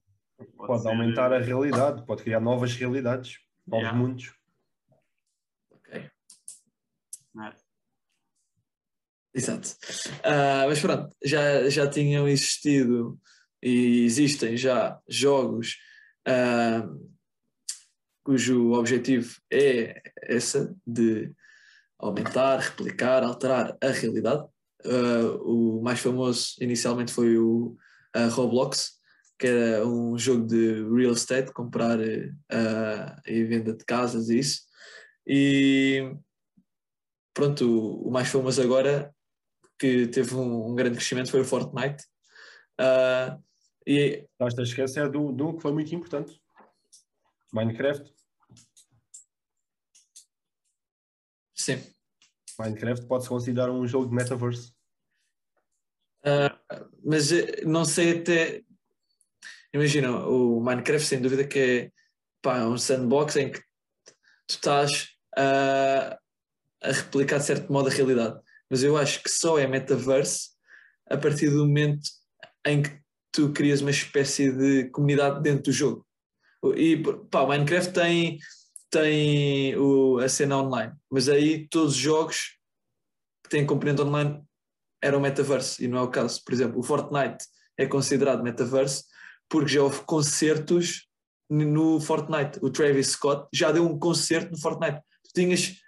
Pode 0.58 0.82
ser- 0.82 0.88
eh, 0.88 0.92
aumentar 0.92 1.32
a 1.32 1.38
realidade, 1.40 2.04
pode 2.04 2.24
criar 2.24 2.40
novas 2.40 2.74
realidades, 2.76 3.38
novos 3.68 3.84
Yeah. 3.86 3.98
mundos. 4.00 4.34
ok. 5.70 5.94
é? 5.94 6.12
Exato. 9.34 9.70
Ah, 10.24 10.66
mas 10.68 10.82
pronto, 10.82 11.16
já, 11.24 11.70
já 11.70 11.88
tinham 11.88 12.28
existido 12.28 13.20
e 13.62 14.04
existem 14.04 14.58
já 14.58 15.00
jogos 15.08 15.78
ah, 16.28 16.84
cujo 18.24 18.72
objetivo 18.74 19.40
é 19.52 20.02
essa 20.24 20.76
de 20.86 21.32
aumentar, 22.00 22.58
replicar, 22.60 23.24
alterar 23.24 23.78
a 23.82 23.88
realidade. 23.88 24.44
Ah, 24.84 25.38
o 25.44 25.82
mais 25.84 26.00
famoso 26.00 26.56
inicialmente 26.60 27.14
foi 27.14 27.38
o 27.38 27.78
ah, 28.14 28.28
Roblox, 28.28 29.00
que 29.40 29.48
era 29.48 29.86
um 29.88 30.18
jogo 30.18 30.46
de 30.46 30.84
real 30.94 31.14
estate, 31.14 31.52
comprar 31.54 32.00
ah, 32.52 33.22
e 33.26 33.44
venda 33.44 33.74
de 33.74 33.84
casas 33.86 34.30
e 34.30 34.40
isso. 34.40 34.62
E 35.26 36.16
pronto, 37.34 37.66
o, 37.66 38.08
o 38.08 38.12
mais 38.12 38.28
famoso 38.28 38.62
agora 38.62 39.14
que 39.80 40.08
teve 40.08 40.36
um, 40.36 40.72
um 40.72 40.76
grande 40.76 40.98
crescimento 40.98 41.32
foi 41.32 41.42
o 41.42 41.46
Fortnite. 41.46 42.04
Ah, 42.80 43.38
e 43.86 44.28
Estás 44.34 44.58
a 44.60 44.64
esquecer 44.64 45.10
do, 45.10 45.32
do 45.32 45.56
que 45.56 45.62
foi 45.62 45.72
muito 45.72 45.94
importante. 45.94 46.42
Minecraft. 47.54 48.12
sim, 51.54 51.80
Minecraft 52.58 53.06
pode-se 53.06 53.30
considerar 53.30 53.70
um 53.70 53.86
jogo 53.86 54.08
de 54.08 54.16
metaverse. 54.16 54.74
Mas 57.04 57.32
eh, 57.32 57.64
não 57.66 57.86
sei 57.86 58.20
até. 58.20 58.62
Imagina, 59.74 60.12
o 60.28 60.60
Minecraft 60.60 61.08
sem 61.08 61.22
dúvida 61.22 61.48
que 61.48 61.60
é 61.60 61.92
pá, 62.42 62.66
um 62.66 62.78
sandbox 62.78 63.36
em 63.38 63.52
que 63.52 63.60
tu 63.60 64.56
estás 64.56 65.10
a, 65.36 66.20
a 66.84 66.92
replicar 66.92 67.40
de 67.40 67.46
certo 67.46 67.72
modo 67.72 67.88
a 67.90 67.92
realidade. 67.92 68.40
Mas 68.70 68.84
eu 68.84 68.98
acho 68.98 69.24
que 69.24 69.30
só 69.30 69.58
é 69.58 69.68
metaverse 69.68 70.50
a 71.10 71.18
partir 71.18 71.50
do 71.50 71.66
momento 71.66 72.02
em 72.66 72.84
que 72.84 73.02
tu 73.32 73.52
crias 73.54 73.82
uma 73.82 73.92
espécie 73.92 74.52
de 74.52 74.90
comunidade 74.90 75.42
dentro 75.42 75.64
do 75.64 75.72
jogo. 75.72 76.06
E 76.76 77.02
pá, 77.30 77.42
o 77.42 77.48
Minecraft 77.48 77.94
tem, 77.94 78.38
tem 78.90 79.76
o, 79.78 80.20
a 80.20 80.30
cena 80.30 80.58
online, 80.58 80.94
mas 81.10 81.28
aí 81.28 81.68
todos 81.68 81.94
os 81.94 82.00
jogos 82.00 82.58
que 83.44 83.50
têm 83.50 83.66
componente 83.66 84.02
online 84.02 84.44
eram 85.02 85.20
metaverse 85.20 85.84
e 85.84 85.88
não 85.88 85.98
é 85.98 86.02
o 86.02 86.10
caso. 86.10 86.44
Por 86.44 86.54
exemplo, 86.54 86.80
o 86.80 86.84
Fortnite 86.84 87.46
é 87.78 87.86
considerado 87.86 88.44
metaverse 88.44 89.04
porque 89.50 89.74
já 89.74 89.84
houve 89.84 90.02
concertos 90.02 91.08
no 91.50 92.00
Fortnite. 92.00 92.60
O 92.62 92.70
Travis 92.70 93.08
Scott 93.08 93.48
já 93.54 93.72
deu 93.72 93.86
um 93.86 94.00
concerto 94.00 94.52
no 94.52 94.60
Fortnite. 94.60 95.02
Tu 95.26 95.34
tinhas 95.34 95.82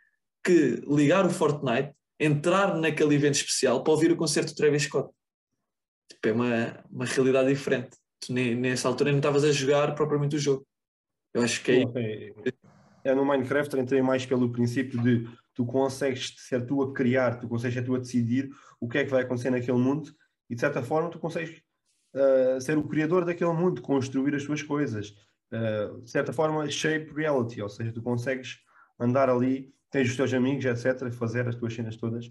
que 0.44 0.82
ligar 0.88 1.26
o 1.26 1.30
Fortnite, 1.30 1.94
entrar 2.20 2.76
naquele 2.76 3.16
evento 3.16 3.36
especial 3.36 3.84
para 3.84 3.94
ouvir 3.94 4.12
o 4.12 4.18
concerto 4.18 4.54
do 4.54 4.58
Travis 4.58 4.84
Scott. 4.84 5.10
Tipo, 6.10 6.28
é 6.28 6.32
uma, 6.34 6.86
uma 6.92 7.06
realidade 7.06 7.50
diferente. 7.50 7.98
Tu 8.20 8.34
nem, 8.34 8.56
nessa 8.56 8.88
altura 8.88 9.12
não 9.12 9.20
estavas 9.20 9.44
a 9.44 9.52
jogar 9.52 9.96
propriamente 9.96 10.36
o 10.36 10.40
jogo. 10.40 10.68
Eu 11.34 11.42
acho 11.42 11.64
que 11.64 11.86
é. 11.96 12.34
É 13.06 13.14
no 13.14 13.26
Minecraft 13.26 13.78
entrei 13.78 14.02
mais 14.02 14.26
pelo 14.26 14.50
princípio 14.50 15.02
de 15.02 15.28
tu 15.54 15.66
consegues 15.66 16.34
ser 16.38 16.66
tu 16.66 16.82
a 16.82 16.94
criar, 16.94 17.40
tu 17.40 17.48
consegues 17.48 17.76
ser 17.76 17.84
tu 17.84 17.96
a 17.96 18.00
decidir 18.00 18.50
o 18.80 18.88
que 18.88 18.98
é 18.98 19.06
que 19.06 19.12
vai 19.12 19.22
acontecer 19.22 19.50
naquele 19.50 19.78
mundo 19.78 20.12
e 20.50 20.56
de 20.56 20.62
certa 20.62 20.82
forma 20.82 21.10
tu 21.10 21.20
consegues 21.20 21.62
uh, 22.16 22.60
ser 22.60 22.78
o 22.78 22.88
criador 22.88 23.26
daquele 23.26 23.54
mundo, 23.54 23.82
construir 23.82 24.36
as 24.36 24.44
tuas 24.44 24.62
coisas. 24.62 25.14
Uh, 25.52 26.02
de 26.02 26.10
certa 26.10 26.34
forma, 26.34 26.68
shape 26.70 27.14
reality, 27.14 27.62
ou 27.62 27.70
seja, 27.70 27.92
tu 27.92 28.02
consegues 28.02 28.60
andar 29.00 29.30
ali, 29.30 29.74
tens 29.92 30.10
os 30.10 30.16
teus 30.16 30.34
amigos, 30.34 30.66
etc., 30.66 31.12
fazer 31.12 31.48
as 31.48 31.56
tuas 31.56 31.74
cenas 31.74 31.96
todas. 31.96 32.26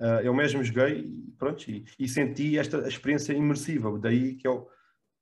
Uh, 0.00 0.20
eu 0.24 0.34
mesmo 0.34 0.64
joguei 0.64 1.12
pronto, 1.38 1.70
e, 1.70 1.84
e, 1.98 2.08
senti 2.08 2.58
esta 2.58 2.88
experiência 2.88 3.32
imersiva, 3.32 3.96
daí 3.98 4.34
que 4.34 4.48
eu, 4.48 4.66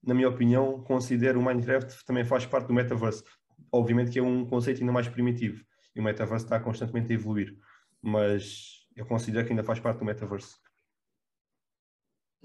na 0.03 0.15
minha 0.15 0.29
opinião, 0.29 0.83
considero 0.85 1.41
o 1.41 1.43
Minecraft 1.43 2.05
também 2.07 2.25
faz 2.25 2.47
parte 2.47 2.69
do 2.69 2.75
metaverse. 2.75 3.23
Obviamente 3.71 4.11
que 4.13 4.19
é 4.19 4.23
um 4.23 4.47
conceito 4.47 4.81
ainda 4.81 4.93
mais 4.93 5.09
primitivo 5.09 5.63
e 5.95 6.01
o 6.01 6.03
metaverse 6.03 6.45
está 6.45 6.61
constantemente 6.61 7.13
a 7.13 7.15
evoluir, 7.15 7.57
mas 8.03 8.87
eu 8.97 9.07
considero 9.07 9.47
que 9.47 9.53
ainda 9.53 9.65
faz 9.65 9.81
parte 9.81 9.99
do 9.99 10.05
metaverse. 10.05 10.57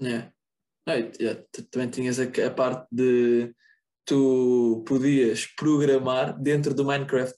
É. 0.00 0.30
é 0.86 1.34
também 1.70 1.90
tinhas 1.90 2.18
a, 2.18 2.50
parte 2.50 2.88
de 2.90 3.54
tu 4.04 4.84
podias 4.86 5.46
programar 5.46 6.38
dentro 6.38 6.74
do 6.74 6.84
Minecraft 6.84 7.34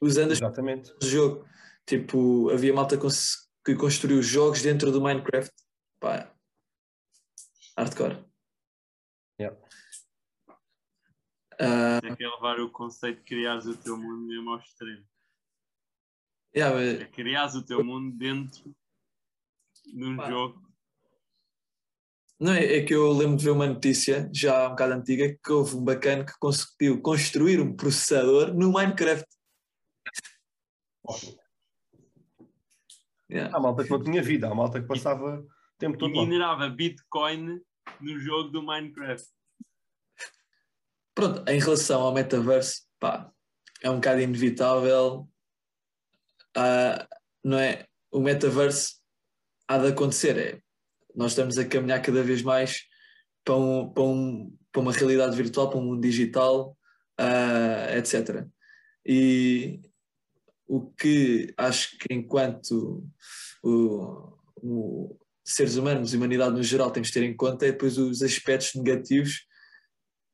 usando 0.00 0.32
Exatamente. 0.32 0.92
o 1.02 1.04
jogo. 1.04 1.46
Tipo, 1.86 2.50
havia 2.50 2.74
malta 2.74 2.98
que 3.64 3.74
construiu 3.74 4.22
jogos 4.22 4.62
dentro 4.62 4.90
do 4.92 5.00
Minecraft. 5.00 5.52
Pá, 6.00 6.32
hardcore. 7.76 8.24
Yeah. 9.40 9.56
Uh, 11.60 12.04
é 12.04 12.16
que 12.16 12.24
é 12.24 12.28
levar 12.28 12.60
o 12.60 12.70
conceito 12.70 13.18
de 13.18 13.24
criares 13.24 13.66
o 13.66 13.76
teu 13.76 13.96
mundo 13.96 14.26
mesmo 14.26 14.50
ao 14.50 14.58
extremo. 14.58 15.04
Yeah, 16.58 16.74
mas... 16.74 17.00
É 17.00 17.04
criares 17.04 17.54
o 17.54 17.62
teu 17.62 17.84
mundo 17.84 18.16
dentro 18.18 18.74
de 19.86 20.04
um 20.04 20.16
Pá. 20.16 20.28
jogo. 20.28 20.60
Não, 22.40 22.52
é, 22.52 22.78
é 22.78 22.84
que 22.84 22.94
eu 22.94 23.12
lembro 23.12 23.36
de 23.36 23.44
ver 23.44 23.50
uma 23.50 23.66
notícia 23.66 24.28
já 24.32 24.66
um 24.66 24.70
bocado 24.70 24.94
antiga 24.94 25.38
que 25.42 25.52
houve 25.52 25.76
um 25.76 25.84
bacana 25.84 26.24
que 26.24 26.32
conseguiu 26.40 27.00
construir 27.00 27.60
um 27.60 27.76
processador 27.76 28.52
no 28.54 28.72
Minecraft. 28.72 29.26
Yeah. 33.30 33.56
Há 33.56 33.60
malta 33.60 33.84
que 33.84 33.90
não 33.90 34.02
tinha 34.02 34.22
vida, 34.22 34.48
há 34.48 34.54
malta 34.54 34.80
que 34.80 34.86
passava 34.86 35.40
o 35.40 35.78
tempo 35.78 35.96
todo. 35.96 36.10
E 36.10 36.18
minerava 36.18 36.66
lá. 36.66 36.70
Bitcoin 36.70 37.60
no 38.00 38.18
jogo 38.18 38.50
do 38.50 38.62
Minecraft. 38.62 39.28
Pronto, 41.14 41.48
em 41.48 41.58
relação 41.58 42.02
ao 42.02 42.14
metaverse, 42.14 42.82
pá, 42.98 43.30
é 43.82 43.90
um 43.90 43.96
bocado 43.96 44.20
inevitável. 44.20 45.28
Não 47.44 47.58
é? 47.58 47.86
O 48.10 48.20
metaverse 48.20 48.96
há 49.66 49.78
de 49.78 49.88
acontecer. 49.88 50.38
É, 50.38 50.60
nós 51.14 51.32
estamos 51.32 51.58
a 51.58 51.64
caminhar 51.64 52.00
cada 52.02 52.22
vez 52.22 52.42
mais 52.42 52.82
para, 53.44 53.56
um, 53.56 53.92
para, 53.92 54.02
um, 54.02 54.56
para 54.72 54.82
uma 54.82 54.92
realidade 54.92 55.36
virtual, 55.36 55.70
para 55.70 55.78
um 55.78 55.84
mundo 55.84 56.00
digital, 56.00 56.76
uh, 57.20 57.96
etc. 57.96 58.46
E, 59.06 59.80
o 60.68 60.82
que 60.92 61.52
acho 61.56 61.96
que 61.98 62.12
enquanto 62.12 63.02
o, 63.62 64.36
o 64.56 65.18
seres 65.42 65.76
humanos 65.76 66.12
e 66.12 66.16
humanidade 66.18 66.54
no 66.54 66.62
geral 66.62 66.90
temos 66.90 67.08
de 67.08 67.14
ter 67.14 67.22
em 67.22 67.34
conta 67.34 67.66
é 67.66 67.72
depois 67.72 67.96
os 67.96 68.22
aspectos 68.22 68.74
negativos 68.74 69.46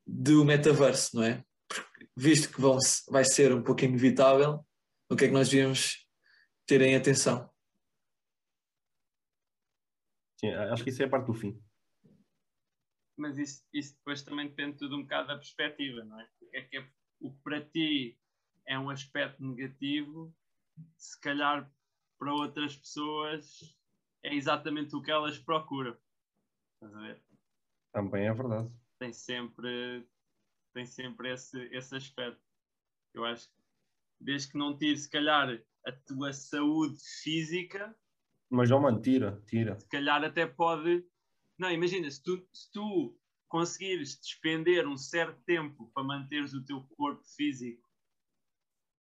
do 0.05 0.43
metaverso, 0.43 1.15
não 1.15 1.23
é? 1.23 1.41
Porque, 1.69 2.07
visto 2.17 2.49
que 2.49 2.59
vão, 2.59 2.77
vai 3.09 3.23
ser 3.23 3.53
um 3.53 3.63
pouco 3.63 3.85
inevitável, 3.85 4.59
o 5.09 5.15
que 5.15 5.23
é 5.23 5.27
que 5.27 5.33
nós 5.33 5.49
devíamos 5.49 6.04
ter 6.65 6.81
em 6.81 6.95
atenção? 6.95 7.49
Sim, 10.39 10.49
acho 10.49 10.83
que 10.83 10.89
isso 10.89 11.01
é 11.01 11.05
a 11.05 11.09
parte 11.09 11.27
do 11.27 11.33
fim. 11.33 11.61
Mas 13.17 13.37
isso, 13.37 13.65
isso 13.73 13.95
depois 13.95 14.23
também 14.23 14.49
depende 14.49 14.77
tudo 14.77 14.97
um 14.97 15.03
bocado 15.03 15.29
da 15.29 15.35
perspectiva, 15.35 16.03
não 16.03 16.19
é? 16.19 16.23
O 16.41 16.49
que 16.49 16.57
é 16.57 16.61
que 16.61 16.77
é, 16.77 16.89
o 17.21 17.31
que 17.31 17.41
para 17.41 17.65
ti 17.65 18.19
é 18.65 18.77
um 18.77 18.89
aspecto 18.89 19.43
negativo, 19.43 20.35
se 20.97 21.19
calhar 21.21 21.71
para 22.19 22.33
outras 22.33 22.75
pessoas 22.75 23.75
é 24.23 24.33
exatamente 24.33 24.95
o 24.95 25.01
que 25.01 25.11
elas 25.11 25.37
procuram. 25.37 25.97
Estás 26.73 26.95
a 26.95 26.99
ver? 26.99 27.23
Também 27.93 28.27
é 28.27 28.33
verdade. 28.33 28.69
Tem 28.99 29.13
sempre, 29.13 30.05
tem 30.73 30.85
sempre 30.85 31.31
esse, 31.31 31.57
esse 31.71 31.95
aspecto. 31.95 32.41
Eu 33.13 33.23
acho 33.23 33.47
que 33.47 33.55
desde 34.19 34.51
que 34.51 34.57
não 34.57 34.77
tire, 34.77 34.97
se 34.97 35.09
calhar, 35.09 35.61
a 35.85 35.91
tua 35.91 36.33
saúde 36.33 36.97
física. 37.23 37.95
Mas 38.49 38.69
não, 38.69 38.81
mano, 38.81 39.01
tira, 39.01 39.41
tira. 39.47 39.79
Se 39.79 39.87
calhar 39.87 40.23
até 40.23 40.45
pode. 40.45 41.05
Não, 41.57 41.71
imagina, 41.71 42.09
se 42.09 42.21
tu, 42.21 42.45
se 42.53 42.71
tu 42.71 43.17
conseguires 43.47 44.19
despender 44.19 44.87
um 44.87 44.97
certo 44.97 45.39
tempo 45.45 45.89
para 45.93 46.03
manteres 46.03 46.53
o 46.53 46.65
teu 46.65 46.81
corpo 46.97 47.23
físico 47.23 47.85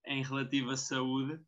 em 0.07 0.23
relativa 0.23 0.77
saúde, 0.77 1.41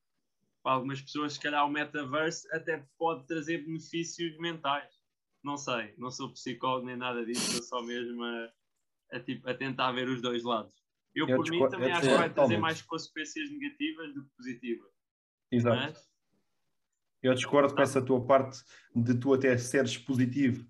para 0.62 0.72
algumas 0.72 1.00
pessoas, 1.00 1.32
se 1.34 1.40
calhar 1.40 1.66
o 1.66 1.70
metaverse 1.70 2.46
até 2.54 2.86
pode 2.96 3.26
trazer 3.26 3.64
benefícios 3.64 4.36
mentais. 4.38 4.92
Não 5.42 5.56
sei, 5.56 5.94
não 5.98 6.10
sou 6.10 6.32
psicólogo 6.32 6.86
nem 6.86 6.96
nada 6.96 7.24
disso, 7.24 7.42
estou 7.42 7.62
só 7.62 7.82
mesmo 7.82 8.22
a, 8.22 8.52
a, 9.12 9.20
tipo, 9.20 9.48
a 9.48 9.54
tentar 9.54 9.90
ver 9.90 10.08
os 10.08 10.22
dois 10.22 10.44
lados. 10.44 10.72
Eu, 11.14 11.28
eu 11.28 11.36
por 11.36 11.50
mim, 11.50 11.68
também 11.68 11.90
acho 11.90 12.08
que 12.08 12.14
vai 12.14 12.32
trazer 12.32 12.58
mais 12.58 12.80
consequências 12.82 13.50
negativas 13.50 14.14
do 14.14 14.24
que 14.24 14.30
positivas. 14.36 14.91
Exato. 15.52 15.76
Mas... 15.76 16.10
Eu 17.22 17.34
discordo 17.34 17.72
com 17.72 17.80
essa 17.80 18.02
tua 18.02 18.24
parte 18.24 18.58
de 18.96 19.14
tu 19.14 19.32
até 19.32 19.56
seres 19.56 19.96
positivo 19.96 20.66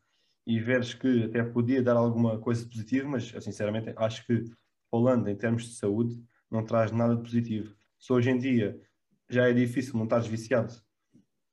e 0.46 0.60
veres 0.60 0.92
que 0.92 1.24
até 1.24 1.42
podia 1.42 1.82
dar 1.82 1.96
alguma 1.96 2.38
coisa 2.38 2.66
positiva, 2.66 3.08
mas 3.08 3.32
eu, 3.32 3.40
sinceramente 3.40 3.94
acho 3.96 4.26
que 4.26 4.44
falando 4.90 5.28
em 5.28 5.36
termos 5.36 5.64
de 5.64 5.76
saúde, 5.76 6.22
não 6.50 6.62
traz 6.62 6.92
nada 6.92 7.16
de 7.16 7.22
positivo. 7.22 7.74
Se 7.98 8.12
hoje 8.12 8.30
em 8.30 8.38
dia 8.38 8.78
já 9.30 9.48
é 9.48 9.52
difícil 9.54 9.94
não 9.96 10.04
estares 10.04 10.26
viciado 10.26 10.74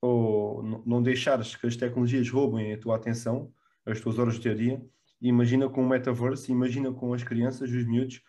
ou 0.02 0.62
não 0.84 1.02
deixares 1.02 1.56
que 1.56 1.66
as 1.66 1.76
tecnologias 1.76 2.28
roubem 2.28 2.74
a 2.74 2.78
tua 2.78 2.96
atenção, 2.96 3.50
as 3.86 4.00
tuas 4.00 4.18
horas 4.18 4.36
do 4.36 4.42
teu 4.42 4.54
dia, 4.54 4.84
imagina 5.20 5.68
com 5.68 5.82
o 5.82 5.88
metaverse, 5.88 6.52
imagina 6.52 6.92
com 6.92 7.14
as 7.14 7.22
crianças, 7.22 7.70
os 7.70 7.86
miúdos, 7.86 8.22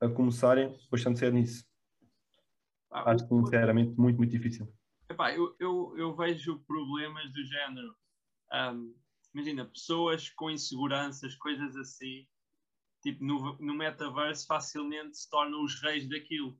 a 0.00 0.08
começarem 0.08 0.76
bastante 0.90 1.20
cedo 1.20 1.34
nisso. 1.34 1.64
Ah, 2.96 3.10
Acho 3.10 3.28
sinceramente 3.28 3.94
muito, 4.00 4.16
muito 4.16 4.30
difícil. 4.30 4.72
Epá, 5.10 5.30
eu, 5.34 5.54
eu, 5.60 5.94
eu 5.98 6.16
vejo 6.16 6.58
problemas 6.60 7.30
do 7.30 7.44
género. 7.44 7.94
Um, 8.52 8.94
imagina, 9.34 9.66
pessoas 9.66 10.30
com 10.30 10.50
inseguranças, 10.50 11.34
coisas 11.34 11.76
assim, 11.76 12.26
tipo, 13.02 13.22
no, 13.22 13.58
no 13.58 13.74
metaverse 13.74 14.46
facilmente 14.46 15.18
se 15.18 15.28
tornam 15.28 15.62
os 15.62 15.78
reis 15.82 16.08
daquilo. 16.08 16.58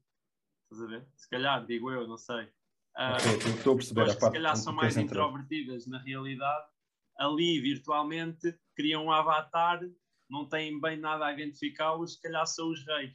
Estás 0.71 0.83
a 0.83 0.87
ver? 0.87 1.09
Se 1.17 1.29
calhar, 1.31 1.65
digo 1.65 1.91
eu, 1.91 2.07
não 2.07 2.19
sei. 2.19 2.45
Uh, 2.99 3.49
estou 3.57 3.73
a 3.73 3.77
perceber 3.77 4.03
a 4.03 4.07
parte. 4.07 4.21
Se 4.21 4.33
calhar 4.33 4.57
são 4.57 4.73
mais 4.75 4.97
introvertidas 4.99 5.87
na 5.87 5.99
realidade, 5.99 6.67
ali 7.19 7.61
virtualmente 7.61 8.55
criam 8.75 9.07
um 9.07 9.13
avatar, 9.13 9.81
não 10.29 10.47
têm 10.47 10.79
bem 10.79 10.99
nada 10.99 11.25
a 11.25 11.33
identificá-los, 11.33 12.15
se 12.15 12.21
calhar 12.21 12.47
são 12.47 12.69
os 12.71 12.85
reis. 12.85 13.15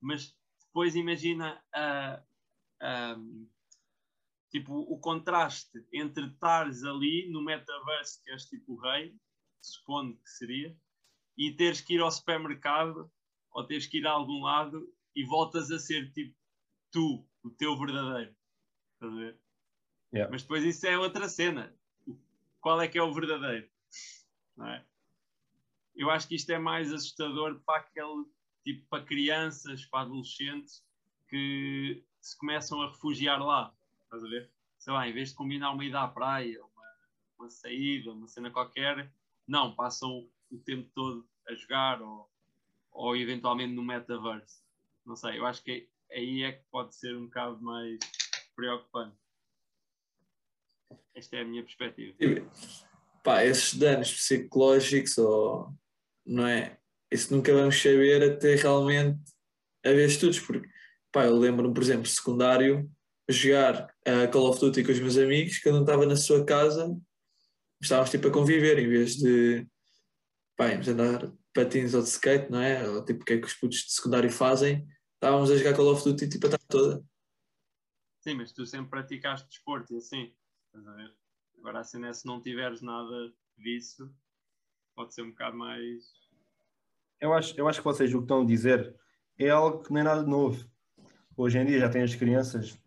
Mas 0.00 0.36
depois 0.66 0.94
imagina 0.94 1.60
uh, 1.74 2.29
uh, 2.82 3.48
tipo, 4.50 4.74
o 4.74 4.98
contraste 4.98 5.86
entre 5.92 6.26
estares 6.26 6.84
ali 6.84 7.30
no 7.30 7.42
metaverse, 7.42 8.22
que 8.22 8.30
és 8.30 8.44
tipo 8.46 8.74
o 8.74 8.80
rei, 8.80 9.16
supondo 9.60 10.16
que 10.16 10.30
seria, 10.30 10.76
e 11.36 11.52
teres 11.52 11.80
que 11.80 11.94
ir 11.94 12.00
ao 12.00 12.10
supermercado 12.10 13.10
ou 13.52 13.66
teres 13.66 13.86
que 13.86 13.98
ir 13.98 14.06
a 14.06 14.12
algum 14.12 14.42
lado 14.42 14.92
e 15.14 15.24
voltas 15.24 15.70
a 15.70 15.78
ser 15.78 16.12
tipo 16.12 16.36
tu, 16.90 17.26
o 17.42 17.50
teu 17.50 17.78
verdadeiro. 17.78 18.34
Estás 18.94 19.12
a 19.12 19.16
ver? 19.16 19.40
Yeah. 20.12 20.30
Mas 20.30 20.42
depois 20.42 20.64
isso 20.64 20.86
é 20.86 20.98
outra 20.98 21.28
cena. 21.28 21.74
Qual 22.60 22.80
é 22.80 22.88
que 22.88 22.98
é 22.98 23.02
o 23.02 23.12
verdadeiro? 23.12 23.68
Não 24.56 24.68
é? 24.68 24.84
Eu 25.94 26.10
acho 26.10 26.28
que 26.28 26.34
isto 26.34 26.50
é 26.50 26.58
mais 26.58 26.92
assustador 26.92 27.60
para 27.64 27.80
aquele 27.80 28.24
tipo 28.64 28.86
para 28.88 29.04
crianças, 29.04 29.84
para 29.86 30.00
adolescentes 30.00 30.84
que 31.28 32.04
se 32.20 32.36
começam 32.38 32.80
a 32.82 32.88
refugiar 32.88 33.42
lá. 33.42 33.74
Estás 34.04 34.24
a 34.24 34.28
ver? 34.28 34.50
Sei 34.78 34.92
lá, 34.92 35.08
em 35.08 35.12
vez 35.12 35.30
de 35.30 35.34
combinar 35.34 35.72
uma 35.72 35.84
ida 35.84 36.00
à 36.00 36.08
praia, 36.08 36.60
uma, 36.64 36.96
uma 37.38 37.50
saída, 37.50 38.12
uma 38.12 38.28
cena 38.28 38.50
qualquer, 38.50 39.12
não, 39.46 39.74
passam 39.74 40.28
o 40.50 40.58
tempo 40.58 40.90
todo 40.94 41.28
a 41.48 41.54
jogar 41.54 42.00
ou, 42.02 42.30
ou 42.92 43.16
eventualmente 43.16 43.72
no 43.72 43.82
metaverse. 43.82 44.62
Não 45.04 45.16
sei, 45.16 45.38
eu 45.38 45.46
acho 45.46 45.62
que 45.62 45.88
aí 46.10 46.42
é 46.42 46.52
que 46.52 46.64
pode 46.70 46.94
ser 46.94 47.16
um 47.16 47.24
bocado 47.26 47.60
mais 47.62 47.98
preocupante. 48.54 49.16
Esta 51.14 51.36
é 51.36 51.40
a 51.42 51.44
minha 51.44 51.62
perspectiva. 51.62 52.16
Pá, 53.22 53.44
esses 53.44 53.74
danos 53.74 54.12
psicológicos, 54.12 55.18
ou, 55.18 55.72
não 56.24 56.46
é? 56.46 56.78
Isso 57.10 57.34
nunca 57.34 57.52
vamos 57.52 57.80
saber 57.80 58.22
até 58.22 58.54
realmente 58.54 59.18
haver 59.84 60.08
estudos, 60.08 60.38
porque 60.38 60.68
pá, 61.12 61.24
eu 61.26 61.36
lembro-me, 61.36 61.74
por 61.74 61.82
exemplo, 61.82 62.06
secundário, 62.06 62.90
jogar 63.28 63.92
uh, 64.06 64.30
Call 64.32 64.48
of 64.48 64.60
Duty 64.60 64.84
com 64.84 64.92
os 64.92 65.00
meus 65.00 65.16
amigos, 65.16 65.58
cada 65.58 65.76
um 65.76 65.80
estava 65.82 66.06
na 66.06 66.16
sua 66.16 66.44
casa, 66.44 66.96
estávamos 67.80 68.10
tipo 68.10 68.28
a 68.28 68.32
conviver, 68.32 68.78
em 68.78 68.88
vez 68.88 69.16
de 69.16 69.66
pá, 70.56 70.68
íamos 70.68 70.88
andar 70.88 71.32
patins 71.52 71.94
ou 71.94 72.02
de 72.02 72.08
skate, 72.08 72.50
não 72.50 72.60
é? 72.60 72.88
Ou 72.88 73.04
tipo 73.04 73.22
o 73.22 73.24
que 73.24 73.34
é 73.34 73.38
que 73.38 73.46
os 73.46 73.54
putos 73.54 73.78
de 73.78 73.92
secundário 73.92 74.30
fazem, 74.30 74.86
estávamos 75.14 75.50
a 75.50 75.56
jogar 75.56 75.76
Call 75.76 75.92
of 75.92 76.04
Duty 76.04 76.28
tipo 76.28 76.46
a 76.46 76.50
tarde 76.50 76.66
toda. 76.68 77.04
Sim, 78.20 78.34
mas 78.34 78.52
tu 78.52 78.66
sempre 78.66 78.90
praticaste 78.90 79.48
desporto 79.48 79.94
e 79.94 79.96
assim. 79.96 80.34
Estás 80.66 80.86
a 80.86 80.92
ver? 80.94 81.14
Agora, 81.58 81.80
assim, 81.80 81.98
né, 81.98 82.12
se 82.12 82.26
não 82.26 82.40
tiveres 82.40 82.80
nada 82.80 83.32
disso, 83.56 84.12
pode 84.94 85.14
ser 85.14 85.22
um 85.22 85.30
bocado 85.30 85.56
mais. 85.56 86.04
Eu 87.20 87.32
acho, 87.32 87.58
eu 87.58 87.66
acho 87.66 87.80
que 87.80 87.84
vocês 87.84 88.12
o 88.12 88.18
que 88.18 88.24
estão 88.24 88.42
a 88.42 88.46
dizer 88.46 88.94
é 89.38 89.50
algo 89.50 89.82
que 89.82 89.92
nem 89.92 90.02
nada 90.02 90.22
de 90.22 90.30
novo. 90.30 90.70
Hoje 91.40 91.58
em 91.58 91.64
dia 91.64 91.78
já 91.78 91.88
tem 91.88 92.02
as 92.02 92.14
crianças 92.14 92.78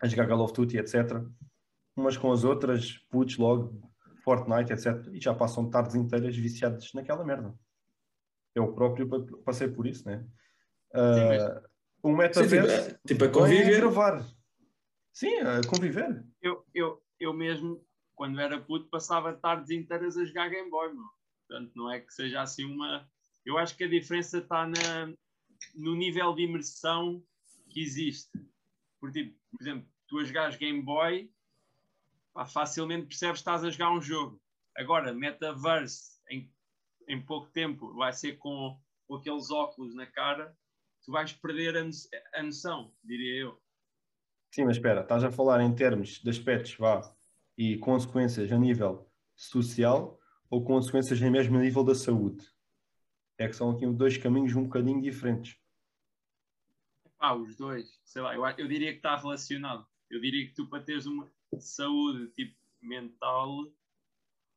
a 0.00 0.06
jogar 0.06 0.28
Call 0.28 0.40
of 0.44 0.52
Duty, 0.52 0.78
etc. 0.78 1.20
Umas 1.96 2.16
com 2.16 2.30
as 2.30 2.44
outras, 2.44 2.96
putos 3.10 3.36
logo, 3.38 3.90
Fortnite, 4.22 4.72
etc. 4.72 5.08
E 5.12 5.20
já 5.20 5.34
passam 5.34 5.68
tardes 5.68 5.96
inteiras 5.96 6.36
viciadas 6.36 6.92
naquela 6.94 7.24
merda. 7.24 7.52
Eu 8.54 8.72
próprio 8.72 9.08
pa- 9.08 9.36
passei 9.44 9.66
por 9.66 9.84
isso, 9.84 10.06
né? 10.08 10.24
Sim, 10.94 11.24
mas- 11.26 11.42
Ah, 11.42 11.62
o 12.04 12.10
Sim, 12.10 12.16
metaverso 12.16 12.88
tipo, 12.90 13.00
tipo 13.08 13.24
a 13.24 13.26
é 13.26 13.30
conviver. 13.30 13.76
gravar. 13.80 14.26
Sim, 15.12 15.34
a 15.40 15.60
conviver. 15.68 16.24
Eu, 16.40 16.64
eu, 16.72 17.02
eu 17.18 17.32
mesmo, 17.32 17.84
quando 18.14 18.38
era 18.40 18.60
puto, 18.60 18.88
passava 18.90 19.32
tardes 19.32 19.70
inteiras 19.70 20.16
a 20.16 20.24
jogar 20.24 20.48
Game 20.50 20.70
Boy, 20.70 20.92
meu. 20.94 21.02
Portanto, 21.48 21.72
não 21.74 21.90
é 21.90 21.98
que 21.98 22.14
seja 22.14 22.42
assim 22.42 22.64
uma. 22.64 23.08
Eu 23.44 23.58
acho 23.58 23.76
que 23.76 23.82
a 23.82 23.88
diferença 23.88 24.38
está 24.38 24.68
na, 24.68 25.12
no 25.74 25.96
nível 25.96 26.32
de 26.32 26.42
imersão 26.44 27.20
que 27.72 27.82
existe. 27.82 28.30
Por, 29.00 29.10
tipo, 29.10 29.36
por 29.50 29.60
exemplo, 29.60 29.88
tu 30.06 30.18
a 30.18 30.24
jogares 30.24 30.56
Game 30.56 30.82
Boy, 30.82 31.32
pá, 32.32 32.46
facilmente 32.46 33.06
percebes 33.06 33.36
que 33.36 33.40
estás 33.40 33.64
a 33.64 33.70
jogar 33.70 33.92
um 33.92 34.00
jogo. 34.00 34.40
Agora, 34.76 35.12
Metaverse, 35.12 36.20
em, 36.30 36.50
em 37.08 37.20
pouco 37.20 37.50
tempo, 37.50 37.94
vai 37.94 38.12
ser 38.12 38.36
com, 38.38 38.78
com 39.06 39.16
aqueles 39.16 39.50
óculos 39.50 39.94
na 39.94 40.06
cara, 40.06 40.56
tu 41.04 41.12
vais 41.12 41.32
perder 41.32 41.76
a, 41.76 42.38
a 42.38 42.42
noção, 42.42 42.94
diria 43.02 43.42
eu. 43.42 43.62
Sim, 44.50 44.64
mas 44.64 44.76
espera, 44.76 45.00
estás 45.00 45.24
a 45.24 45.30
falar 45.30 45.62
em 45.62 45.74
termos 45.74 46.20
de 46.20 46.28
aspectos, 46.28 46.74
vá, 46.76 47.00
e 47.56 47.78
consequências 47.78 48.52
a 48.52 48.58
nível 48.58 49.10
social 49.34 50.18
ou 50.50 50.62
consequências 50.62 51.20
mesmo 51.20 51.56
a 51.56 51.60
nível 51.60 51.82
da 51.82 51.94
saúde? 51.94 52.46
É 53.38 53.48
que 53.48 53.56
são 53.56 53.70
aqui 53.70 53.86
dois 53.86 54.16
caminhos 54.18 54.54
um 54.54 54.64
bocadinho 54.64 55.00
diferentes. 55.00 55.56
Pá, 57.22 57.34
os 57.34 57.54
dois, 57.54 58.00
sei 58.04 58.20
lá, 58.20 58.34
eu, 58.34 58.44
eu 58.58 58.66
diria 58.66 58.90
que 58.90 58.96
está 58.96 59.14
relacionado. 59.14 59.86
Eu 60.10 60.20
diria 60.20 60.44
que 60.44 60.54
tu, 60.54 60.66
para 60.66 60.82
teres 60.82 61.06
uma 61.06 61.30
saúde 61.56 62.26
tipo 62.32 62.56
mental, 62.80 63.64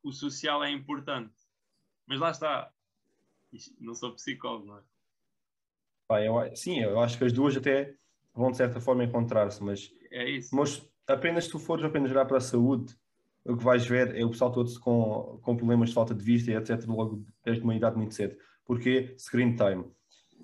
o 0.02 0.12
social 0.12 0.64
é 0.64 0.72
importante. 0.72 1.36
Mas 2.08 2.20
lá 2.20 2.32
está. 2.32 2.74
Não 3.80 3.94
sou 3.94 4.16
psicólogo, 4.16 4.66
não 4.66 4.80
é? 4.80 4.82
Pá, 6.08 6.24
eu, 6.24 6.56
sim, 6.56 6.80
eu 6.80 7.00
acho 7.00 7.20
que 7.20 7.26
as 7.26 7.32
duas 7.32 7.56
até 7.56 7.96
vão 8.34 8.50
de 8.50 8.58
certa 8.58 8.82
forma 8.82 9.04
encontrar-se, 9.04 9.64
mas, 9.64 9.94
É 10.10 10.28
isso. 10.28 10.56
mas 10.56 10.84
apenas 11.08 11.46
se 11.46 11.52
tu 11.52 11.60
fores 11.60 11.86
apenas 11.86 12.10
olhar 12.10 12.26
para 12.26 12.38
a 12.38 12.42
saúde, 12.42 12.98
o 13.44 13.56
que 13.56 13.64
vais 13.64 13.86
ver 13.86 14.16
é 14.16 14.26
o 14.26 14.32
pessoal 14.32 14.52
todo 14.52 14.80
com, 14.80 15.40
com 15.44 15.56
problemas 15.56 15.90
de 15.90 15.96
falta 15.96 16.16
de 16.16 16.24
vista 16.24 16.50
e 16.50 16.56
etc. 16.56 16.84
logo 16.88 17.24
desde 17.44 17.64
uma 17.64 17.76
idade 17.76 17.96
muito 17.96 18.16
cedo. 18.16 18.36
Porque 18.66 19.16
screen 19.20 19.56
time. 19.56 19.86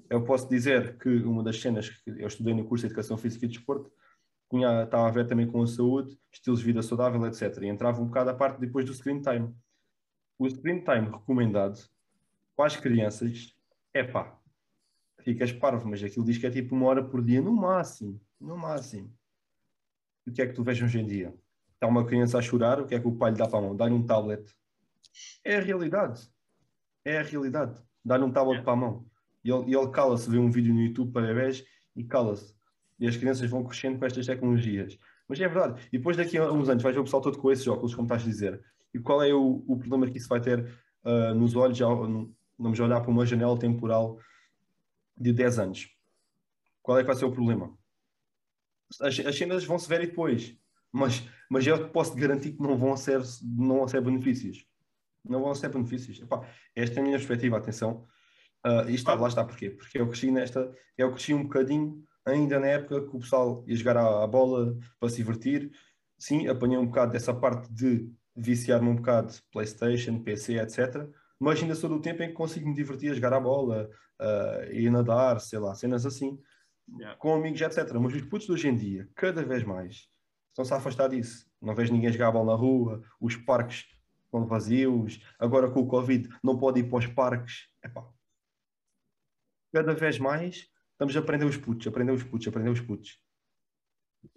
Eu 0.10 0.24
posso 0.24 0.50
dizer 0.50 0.98
que 0.98 1.10
uma 1.10 1.44
das 1.44 1.60
cenas 1.60 1.90
que 1.90 2.10
eu 2.10 2.28
estudei 2.28 2.54
no 2.54 2.66
curso 2.66 2.82
de 2.82 2.88
Educação 2.88 3.18
Física 3.18 3.46
e 3.46 3.48
Desporto 3.48 3.92
tinha, 4.50 4.84
estava 4.84 5.08
a 5.08 5.12
ver 5.12 5.26
também 5.26 5.48
com 5.48 5.62
a 5.62 5.68
saúde, 5.68 6.20
estilos 6.32 6.60
de 6.60 6.66
vida 6.66 6.82
saudável, 6.82 7.26
etc. 7.26 7.58
E 7.62 7.68
entrava 7.68 8.02
um 8.02 8.08
bocado 8.08 8.30
a 8.30 8.34
parte 8.34 8.60
depois 8.60 8.86
do 8.86 8.94
screen 8.94 9.22
time. 9.22 9.56
O 10.38 10.50
screen 10.50 10.84
time 10.84 11.10
recomendado 11.10 11.80
para 12.56 12.66
as 12.66 12.76
crianças 12.76 13.56
é 13.94 14.04
pá, 14.04 14.38
ficas 15.22 15.52
parvo, 15.54 15.88
mas 15.88 16.04
aquilo 16.04 16.26
diz 16.26 16.38
que 16.38 16.46
é 16.46 16.52
tipo 16.52 16.76
uma 16.76 16.88
hora 16.88 17.04
por 17.04 17.24
dia, 17.24 17.42
no 17.42 17.54
máximo. 17.54 18.20
No 18.40 18.58
máximo. 18.58 19.14
O 20.28 20.32
que 20.32 20.42
é 20.42 20.48
que 20.48 20.54
tu 20.54 20.64
vês 20.64 20.82
hoje 20.82 21.00
em 21.00 21.06
dia? 21.06 21.34
Está 21.74 21.88
uma 21.88 22.06
criança 22.06 22.38
a 22.38 22.42
chorar, 22.42 22.80
o 22.80 22.86
que 22.86 22.94
é 22.94 23.00
que 23.00 23.08
o 23.08 23.16
pai 23.16 23.32
lhe 23.32 23.38
dá 23.38 23.48
para 23.48 23.60
a 23.60 23.62
mão? 23.62 23.76
Dá-lhe 23.76 23.94
um 23.94 24.06
tablet. 24.06 24.54
É 25.44 25.58
a 25.58 25.62
realidade. 25.62 26.30
É 27.04 27.18
a 27.18 27.24
realidade. 27.24 27.82
Dá-lhe 28.04 28.24
um 28.24 28.32
tablet 28.32 28.60
É. 28.60 28.64
para 28.64 28.74
a 28.74 28.76
mão. 28.76 29.11
E 29.44 29.52
ele, 29.52 29.76
ele 29.76 29.90
cala-se, 29.90 30.30
vê 30.30 30.38
um 30.38 30.50
vídeo 30.52 30.74
no 30.74 30.82
YouTube 30.82 31.12
para 31.12 31.28
bebés 31.28 31.64
e 31.96 32.04
cala-se. 32.04 32.54
E 33.00 33.08
as 33.08 33.18
crianças 33.18 33.50
vão 33.50 33.64
crescendo 33.64 33.98
com 33.98 34.06
estas 34.06 34.26
tecnologias. 34.26 34.98
Mas 35.28 35.40
é 35.40 35.48
verdade. 35.48 35.82
E 35.92 35.98
depois 35.98 36.18
daqui 36.18 36.38
a 36.38 36.52
uns 36.52 36.70
anos 36.70 36.84
vais 36.84 36.96
ver 36.96 37.02
o 37.02 37.04
pessoal 37.04 37.22
todo 37.22 37.38
com 37.38 37.52
esses 37.52 37.66
óculos, 37.68 37.96
como 37.96 38.06
estás 38.06 38.22
a 38.24 38.26
dizer. 38.26 38.64
E 38.94 39.00
qual 39.00 39.24
é 39.24 39.34
o, 39.34 39.64
o 39.68 39.78
problema 39.78 40.08
que 40.08 40.18
isso 40.18 40.28
vai 40.28 40.42
ter 40.42 40.72
ah, 41.04 41.34
nos 41.34 41.56
olhos? 41.56 41.80
No- 41.80 42.36
vamos 42.60 42.80
olhar 42.80 43.02
para 43.02 43.10
uma 43.10 43.26
janela 43.26 43.58
temporal 43.58 44.20
de 45.18 45.34
10 45.34 45.60
anos. 45.60 45.90
Qual 46.82 46.98
é 46.98 47.02
que 47.02 47.08
vai 47.08 47.16
ser 47.16 47.26
o 47.26 47.32
problema? 47.32 47.76
As, 49.02 49.20
as 49.20 49.36
cenas 49.36 49.64
vão 49.64 49.80
se 49.80 49.88
ver 49.88 50.02
depois. 50.02 50.58
Mas, 50.92 51.24
mas 51.50 51.66
eu 51.66 51.90
posso 51.90 52.16
garantir 52.16 52.52
que 52.52 52.62
não 52.62 52.78
vão 52.78 52.96
ser, 52.98 53.22
não 53.44 53.78
vão 53.78 53.88
ser 53.88 54.02
benefícios. 54.02 54.66
Não 55.24 55.42
vão 55.42 55.56
ser 55.56 55.70
benefícios. 55.70 56.20
Epá, 56.22 56.46
esta 56.76 56.98
é 56.98 57.00
a 57.00 57.04
minha 57.04 57.18
perspectiva, 57.18 57.58
atenção. 57.58 58.06
Ah, 58.64 58.86
e 58.88 58.96
está, 58.96 59.14
lá 59.14 59.28
está, 59.28 59.44
porquê? 59.44 59.70
Porque 59.72 60.00
eu 60.00 60.08
cresci 60.08 60.32
nesta, 60.32 60.72
eu 60.98 61.12
cresci 61.12 61.34
um 61.34 61.44
bocadinho 61.44 62.04
ainda 62.26 62.60
na 62.60 62.68
época 62.68 63.02
que 63.02 63.16
o 63.16 63.20
pessoal 63.20 63.64
ia 63.68 63.76
jogar 63.76 63.98
à, 63.98 64.24
à 64.24 64.28
bola 64.28 64.78
para 65.00 65.10
se 65.10 65.18
divertir. 65.18 65.72
Sim, 66.18 66.48
apanhei 66.48 66.78
um 66.78 66.86
bocado 66.86 67.12
dessa 67.12 67.34
parte 67.34 67.72
de 67.74 68.12
viciar-me 68.36 68.90
um 68.90 68.96
bocado 68.96 69.34
Playstation, 69.52 70.22
PC, 70.22 70.60
etc. 70.60 71.10
Mas 71.40 71.62
ainda 71.62 71.74
sou 71.76 71.90
do 71.90 72.00
tempo 72.00 72.22
em 72.22 72.28
que 72.28 72.34
consigo 72.34 72.68
me 72.68 72.76
divertir 72.76 73.12
a 73.12 73.16
jogar 73.16 73.34
à 73.34 73.40
bola, 73.40 73.90
ah, 74.20 74.66
ir 74.72 74.92
nadar, 74.92 75.40
sei 75.42 75.60
lá, 75.60 75.74
cenas 75.76 76.06
assim, 76.06 76.40
Yeah. 77.00 77.18
com 77.18 77.34
amigos, 77.34 77.62
etc. 77.62 77.94
Mas 77.94 78.14
os 78.14 78.22
putos 78.24 78.48
de 78.48 78.52
hoje 78.52 78.68
em 78.68 78.76
dia, 78.76 79.08
cada 79.16 79.44
vez 79.44 79.64
mais, 79.64 80.08
estão-se 80.50 80.74
a 80.74 80.78
afastar 80.78 81.08
disso. 81.08 81.46
Não 81.62 81.74
vejo 81.74 81.94
ninguém 81.94 82.12
jogar 82.12 82.28
a 82.28 82.32
bola 82.32 82.52
na 82.52 82.58
rua, 82.58 83.02
os 83.20 83.36
parques 83.36 83.86
estão 84.26 84.46
vazios, 84.46 85.22
agora 85.40 85.70
com 85.70 85.82
o 85.82 85.88
Covid 85.88 86.28
não 86.44 86.58
pode 86.58 86.82
ir 86.82 86.90
para 86.90 87.00
os 87.00 87.08
parques. 87.08 87.68
Epá. 87.84 88.06
Cada 89.72 89.94
vez 89.94 90.20
mais 90.20 90.70
estamos 90.92 91.16
a 91.16 91.20
aprender 91.20 91.46
os 91.46 91.58
putos, 91.58 91.88
aprender 91.88 92.12
os 92.12 92.24
putos, 92.24 92.48
aprender 92.48 92.70
os 92.70 92.82
putos. 92.82 93.20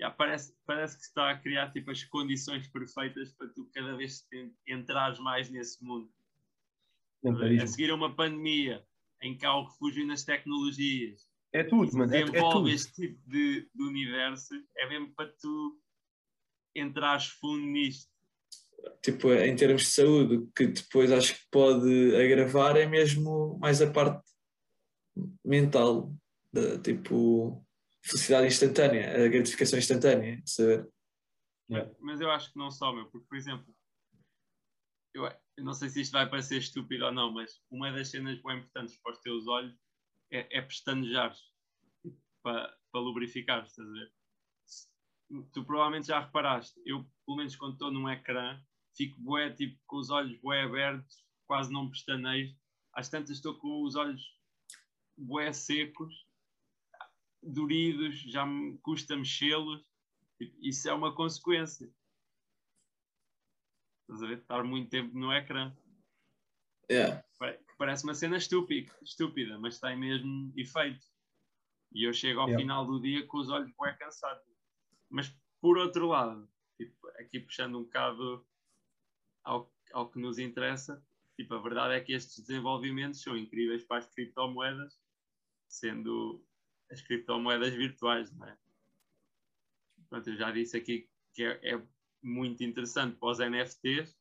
Já 0.01 0.11
parece, 0.11 0.57
parece 0.65 0.97
que 0.97 1.03
se 1.03 1.09
está 1.09 1.31
a 1.31 1.39
criar 1.39 1.71
tipo, 1.73 1.91
as 1.91 2.03
condições 2.05 2.67
perfeitas 2.69 3.33
para 3.33 3.49
tu 3.49 3.69
cada 3.75 3.95
vez 3.97 4.27
entrares 4.67 5.19
mais 5.19 5.51
nesse 5.51 5.83
mundo. 5.85 6.11
A 7.61 7.67
seguir 7.67 7.91
a 7.91 7.95
uma 7.95 8.15
pandemia 8.15 8.85
em 9.23 9.37
que 9.37 9.45
há 9.47 9.55
o 9.57 9.65
refúgio 9.65 10.07
nas 10.07 10.25
tecnologias, 10.25 11.27
É 11.53 11.63
tudo, 11.63 11.97
mano. 11.97 12.15
É, 12.15 12.21
é 12.21 12.51
tudo. 12.51 12.69
este 12.69 12.93
tipo 12.93 13.31
de, 13.31 13.69
de 13.75 13.83
universo, 13.83 14.55
é 14.77 14.89
mesmo 14.89 15.15
para 15.15 15.33
tu 15.41 15.81
entrares 16.75 17.27
fundo 17.27 17.65
nisto. 17.65 18.11
tipo, 19.03 19.33
em 19.33 19.55
termos 19.55 19.83
de 19.83 19.89
saúde, 19.89 20.37
o 20.37 20.47
que 20.49 20.67
depois 20.67 21.13
acho 21.13 21.35
que 21.35 21.47
pode 21.51 22.17
agravar 22.17 22.77
é 22.77 22.87
mesmo 22.87 23.59
mais 23.59 23.81
a 23.81 23.91
parte 23.91 24.23
mental, 25.45 26.13
da, 26.53 26.79
tipo, 26.81 27.65
felicidade 28.03 28.47
instantânea, 28.47 29.25
a 29.25 29.29
gratificação 29.29 29.79
instantânea, 29.79 30.41
de 30.41 30.51
saber. 30.51 30.89
Mas, 31.69 31.97
mas 32.01 32.21
eu 32.21 32.31
acho 32.31 32.53
que 32.53 32.59
não 32.59 32.71
só, 32.71 32.93
meu, 32.93 33.07
porque, 33.11 33.27
por 33.27 33.37
exemplo, 33.37 33.75
eu, 35.15 35.25
eu 35.57 35.65
não 35.65 35.73
sei 35.73 35.89
se 35.89 36.01
isto 36.01 36.13
vai 36.13 36.29
parecer 36.29 36.59
estúpido 36.59 37.07
ou 37.07 37.13
não, 37.13 37.33
mas 37.33 37.61
uma 37.71 37.91
das 37.93 38.09
cenas 38.09 38.41
bem 38.43 38.59
importantes 38.59 38.99
para 39.03 39.13
os 39.13 39.19
teus 39.21 39.47
olhos 39.47 39.75
é, 40.31 40.59
é 40.59 40.61
pestanejares 40.61 41.41
para, 42.43 42.77
para 42.93 43.01
lubrificar, 43.01 43.65
estás 43.65 43.89
a 43.89 43.93
ver? 43.93 44.13
tu 45.53 45.65
provavelmente 45.65 46.09
já 46.09 46.21
reparaste, 46.21 46.81
eu, 46.85 47.05
pelo 47.25 47.39
menos 47.39 47.57
quando 47.57 47.73
estou 47.73 47.91
num 47.91 48.09
ecrã, 48.09 48.61
fico 48.97 49.21
bué, 49.21 49.51
tipo, 49.51 49.79
com 49.87 49.97
os 49.97 50.11
olhos 50.11 50.39
bué 50.41 50.63
abertos, 50.63 51.25
quase 51.47 51.73
não 51.73 51.91
pestanejo. 51.91 52.55
Às 52.93 53.09
tantas 53.09 53.37
estou 53.37 53.59
com 53.59 53.83
os 53.83 53.97
olhos 53.97 54.23
bué 55.17 55.53
secos, 55.53 56.27
duridos, 57.43 58.17
já 58.21 58.45
me 58.47 58.79
custa 58.79 59.17
mexê-los. 59.17 59.85
Isso 60.61 60.89
é 60.89 60.93
uma 60.93 61.15
consequência. 61.15 61.93
Estás 64.03 64.23
a 64.23 64.27
ver? 64.27 64.39
Estar 64.39 64.65
muito 64.65 64.91
tempo 64.91 65.17
no 65.17 65.33
ecrã. 65.33 65.75
Yeah. 66.91 67.25
Pare- 67.39 67.61
Parece 67.79 68.05
uma 68.05 68.15
cena 68.15 68.37
estúpida, 68.37 68.95
estúpida, 69.03 69.59
mas 69.59 69.81
tem 69.81 69.97
mesmo 69.99 70.53
efeito. 70.57 71.05
E 71.93 72.07
eu 72.07 72.13
chego 72.13 72.41
ao 72.41 72.49
Yeah. 72.49 72.63
final 72.63 72.87
do 72.87 73.01
dia 73.01 73.27
com 73.27 73.39
os 73.39 73.49
olhos 73.49 73.73
bem 73.81 73.97
cansados. 73.97 74.45
Mas 75.09 75.35
por 75.61 75.79
outro 75.79 76.07
lado, 76.09 76.49
tipo, 76.77 77.09
aqui 77.19 77.41
puxando 77.41 77.79
um 77.79 77.85
bocado 77.85 78.47
ao, 79.43 79.73
ao 79.93 80.11
que 80.11 80.19
nos 80.19 80.39
interessa, 80.39 81.05
tipo, 81.37 81.55
a 81.55 81.59
verdade 81.63 81.95
é 81.95 82.01
que 82.01 82.13
estes 82.13 82.39
desenvolvimentos 82.45 83.23
são 83.23 83.37
incríveis 83.37 83.85
para 83.85 83.99
as 83.99 84.07
criptomoedas, 84.15 84.99
sendo 85.75 86.45
as 86.91 87.01
criptomoedas 87.03 87.75
virtuais, 87.75 88.31
não 88.33 88.47
é? 88.47 88.57
Pronto, 90.09 90.31
eu 90.31 90.37
já 90.37 90.51
disse 90.51 90.77
aqui 90.77 91.09
que 91.35 91.45
é, 91.45 91.75
é 91.75 91.83
muito 92.23 92.63
interessante 92.63 93.17
para 93.17 93.29
os 93.31 93.39
NFTs, 93.39 94.17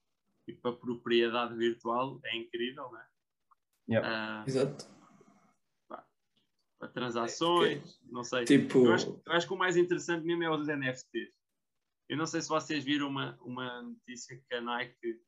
e 0.47 0.53
para 0.53 0.71
a 0.71 0.75
propriedade 0.75 1.55
virtual 1.55 2.19
é 2.25 2.37
incrível, 2.37 2.91
não 2.91 2.99
é? 2.99 3.07
Yeah. 3.89 4.09
Ah, 4.09 4.43
Exato. 4.47 4.85
para 5.87 6.89
transações, 6.89 7.99
não 8.03 8.23
sei. 8.23 8.45
Tipo, 8.45 8.87
Eu 8.87 8.93
acho, 8.93 9.21
eu 9.25 9.33
acho 9.33 9.47
que 9.47 9.53
o 9.53 9.57
mais 9.57 9.77
interessante 9.77 10.25
mesmo 10.25 10.43
é 10.43 10.49
os 10.49 10.67
NFTs. 10.67 11.33
Eu 12.09 12.17
não 12.17 12.25
sei 12.25 12.41
se 12.41 12.49
vocês 12.49 12.83
viram 12.83 13.07
uma, 13.07 13.37
uma 13.41 13.81
notícia 13.81 14.37
que 14.37 14.55
a 14.55 14.61
Nike 14.61 15.21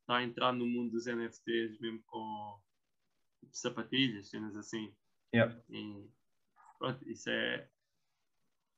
está 0.00 0.18
a 0.18 0.22
entrar 0.22 0.52
no 0.52 0.66
mundo 0.66 0.92
dos 0.92 1.06
NFTs, 1.06 1.78
mesmo 1.80 2.02
com 2.06 2.60
sapatilhas, 3.52 4.28
cenas 4.28 4.56
assim. 4.56 4.94
Yeah. 5.34 5.56
E, 5.68 6.08
pronto, 6.78 7.08
isso 7.08 7.28
é, 7.30 7.66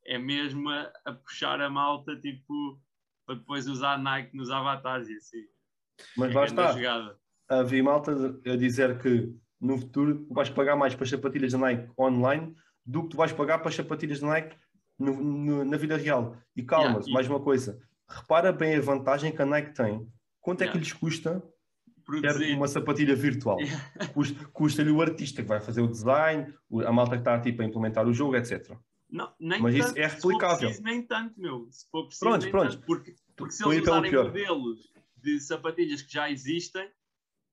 é 0.06 0.18
mesmo 0.18 0.68
a, 0.70 0.92
a 1.04 1.12
puxar 1.12 1.60
a 1.60 1.68
malta, 1.68 2.16
tipo, 2.20 2.80
para 3.26 3.34
depois 3.36 3.68
usar 3.68 3.98
Nike 3.98 4.36
nos 4.36 4.50
avatares 4.50 5.08
e 5.08 5.16
assim. 5.16 5.44
Mas 6.16 6.30
É 6.30 6.34
lá 6.34 6.40
grande 6.46 6.60
está. 6.60 6.72
jogada. 6.72 7.18
Havia 7.48 7.82
malta 7.84 8.12
a 8.46 8.56
dizer 8.56 9.00
que 9.00 9.34
no 9.60 9.78
futuro 9.78 10.24
tu 10.26 10.34
vais 10.34 10.50
pagar 10.50 10.76
mais 10.76 10.94
para 10.94 11.04
as 11.04 11.10
sapatilhas 11.10 11.52
da 11.52 11.58
Nike 11.58 11.90
online 11.98 12.54
do 12.84 13.02
que 13.02 13.10
tu 13.10 13.16
vais 13.16 13.32
pagar 13.32 13.58
para 13.58 13.68
as 13.68 13.74
sapatilhas 13.74 14.20
da 14.20 14.28
Nike 14.28 14.56
no- 14.98 15.22
no- 15.22 15.64
na 15.64 15.76
vida 15.76 15.96
real. 15.96 16.36
E 16.54 16.62
calma, 16.62 16.86
Yeah, 16.90 17.08
e- 17.08 17.12
mais 17.12 17.28
uma 17.28 17.40
coisa. 17.40 17.80
Repara 18.08 18.52
bem 18.52 18.76
a 18.76 18.80
vantagem 18.80 19.34
que 19.34 19.42
a 19.42 19.46
Nike 19.46 19.74
tem. 19.74 20.06
Quanto 20.40 20.60
é 20.62 20.64
que 20.66 20.70
Yeah. 20.76 20.80
lhes 20.80 20.92
custa 20.92 21.42
Produzir. 22.06 22.54
uma 22.54 22.68
sapatilha 22.68 23.16
virtual? 23.16 23.58
Custa- 24.14 24.44
Custa-lhe 24.52 24.90
o 24.92 25.02
artista 25.02 25.42
que 25.42 25.48
vai 25.48 25.60
fazer 25.60 25.80
o 25.80 25.88
design, 25.88 26.54
a 26.86 26.92
malta 26.92 27.12
que 27.16 27.20
está 27.20 27.40
tipo, 27.40 27.62
a 27.62 27.64
implementar 27.64 28.06
o 28.06 28.12
jogo, 28.14 28.36
etc. 28.36 28.76
Não, 29.10 29.32
nem 29.40 29.60
Mas 29.60 29.74
isso 29.74 29.88
tanto, 29.88 29.98
é 29.98 30.08
se 30.08 30.20
for 30.20 30.28
replicável. 30.28 30.58
preciso, 30.68 30.82
nem 30.84 31.02
tanto, 31.02 31.40
meu. 31.40 31.68
Se 31.70 31.88
for 31.90 32.04
preciso, 32.06 32.20
Prontos, 32.24 32.44
nem 32.44 32.50
prontos. 32.52 32.74
tanto. 32.76 32.86
Porque, 32.86 33.14
porque 33.36 33.52
se 33.54 33.64
a 33.64 33.68
eles 33.68 33.82
usarem 33.82 34.10
pior. 34.10 34.24
modelos 34.26 34.92
de 35.16 35.40
sapatilhas 35.40 36.02
que 36.02 36.12
já 36.12 36.30
existem, 36.30 36.88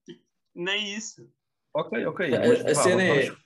tipo, 0.06 0.22
nem 0.54 0.94
isso. 0.94 1.28
Ok, 1.74 2.06
ok. 2.06 2.34
A- 2.34 2.38
mas, 2.40 2.60
a 2.60 2.64
vá, 2.64 2.74
cena 2.74 3.02
é- 3.02 3.24
vamos- 3.30 3.44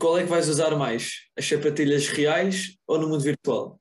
qual 0.00 0.18
é 0.18 0.22
que 0.22 0.30
vais 0.30 0.48
usar 0.48 0.74
mais? 0.76 1.28
As 1.38 1.46
sapatilhas 1.46 2.08
reais 2.08 2.78
ou 2.86 2.98
no 2.98 3.08
mundo 3.08 3.22
virtual? 3.22 3.78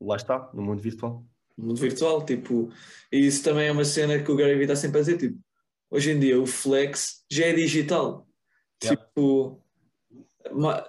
Lá 0.00 0.16
está, 0.16 0.50
no 0.54 0.62
mundo 0.62 0.80
virtual. 0.82 1.24
No 1.60 1.66
mundo 1.68 1.80
virtual, 1.80 2.24
tipo, 2.24 2.72
e 3.12 3.26
isso 3.26 3.42
também 3.44 3.68
é 3.68 3.72
uma 3.72 3.84
cena 3.84 4.22
que 4.22 4.30
o 4.30 4.36
Gary 4.36 4.54
Vee 4.54 4.62
está 4.62 4.74
sempre 4.76 4.98
a 4.98 5.00
dizer, 5.02 5.18
tipo, 5.18 5.38
hoje 5.90 6.10
em 6.10 6.18
dia 6.18 6.40
o 6.40 6.46
flex 6.46 7.24
já 7.30 7.46
é 7.46 7.52
digital. 7.52 8.26
Yeah. 8.82 9.04
Tipo, 9.04 9.62
ma- 10.52 10.84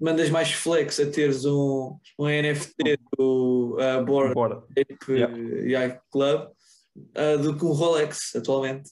mandas 0.00 0.30
mais 0.30 0.50
flex 0.52 0.98
a 1.00 1.10
teres 1.10 1.44
um, 1.44 1.96
um 2.18 2.26
NFT 2.26 2.98
do 3.16 3.76
uh, 3.78 4.04
Board 4.04 4.34
Bora. 4.34 4.64
Ape 4.78 4.96
Yeah. 5.12 5.36
Yacht 5.38 6.00
Club 6.10 6.48
uh, 6.96 7.38
do 7.42 7.56
que 7.56 7.64
um 7.64 7.72
Rolex 7.72 8.34
atualmente. 8.34 8.90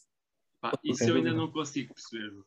Pá, 0.60 0.72
isso 0.84 0.98
Sem 0.98 1.08
eu 1.08 1.16
ainda 1.16 1.32
não 1.32 1.50
consigo 1.50 1.92
perceber. 1.94 2.30
meu. 2.32 2.44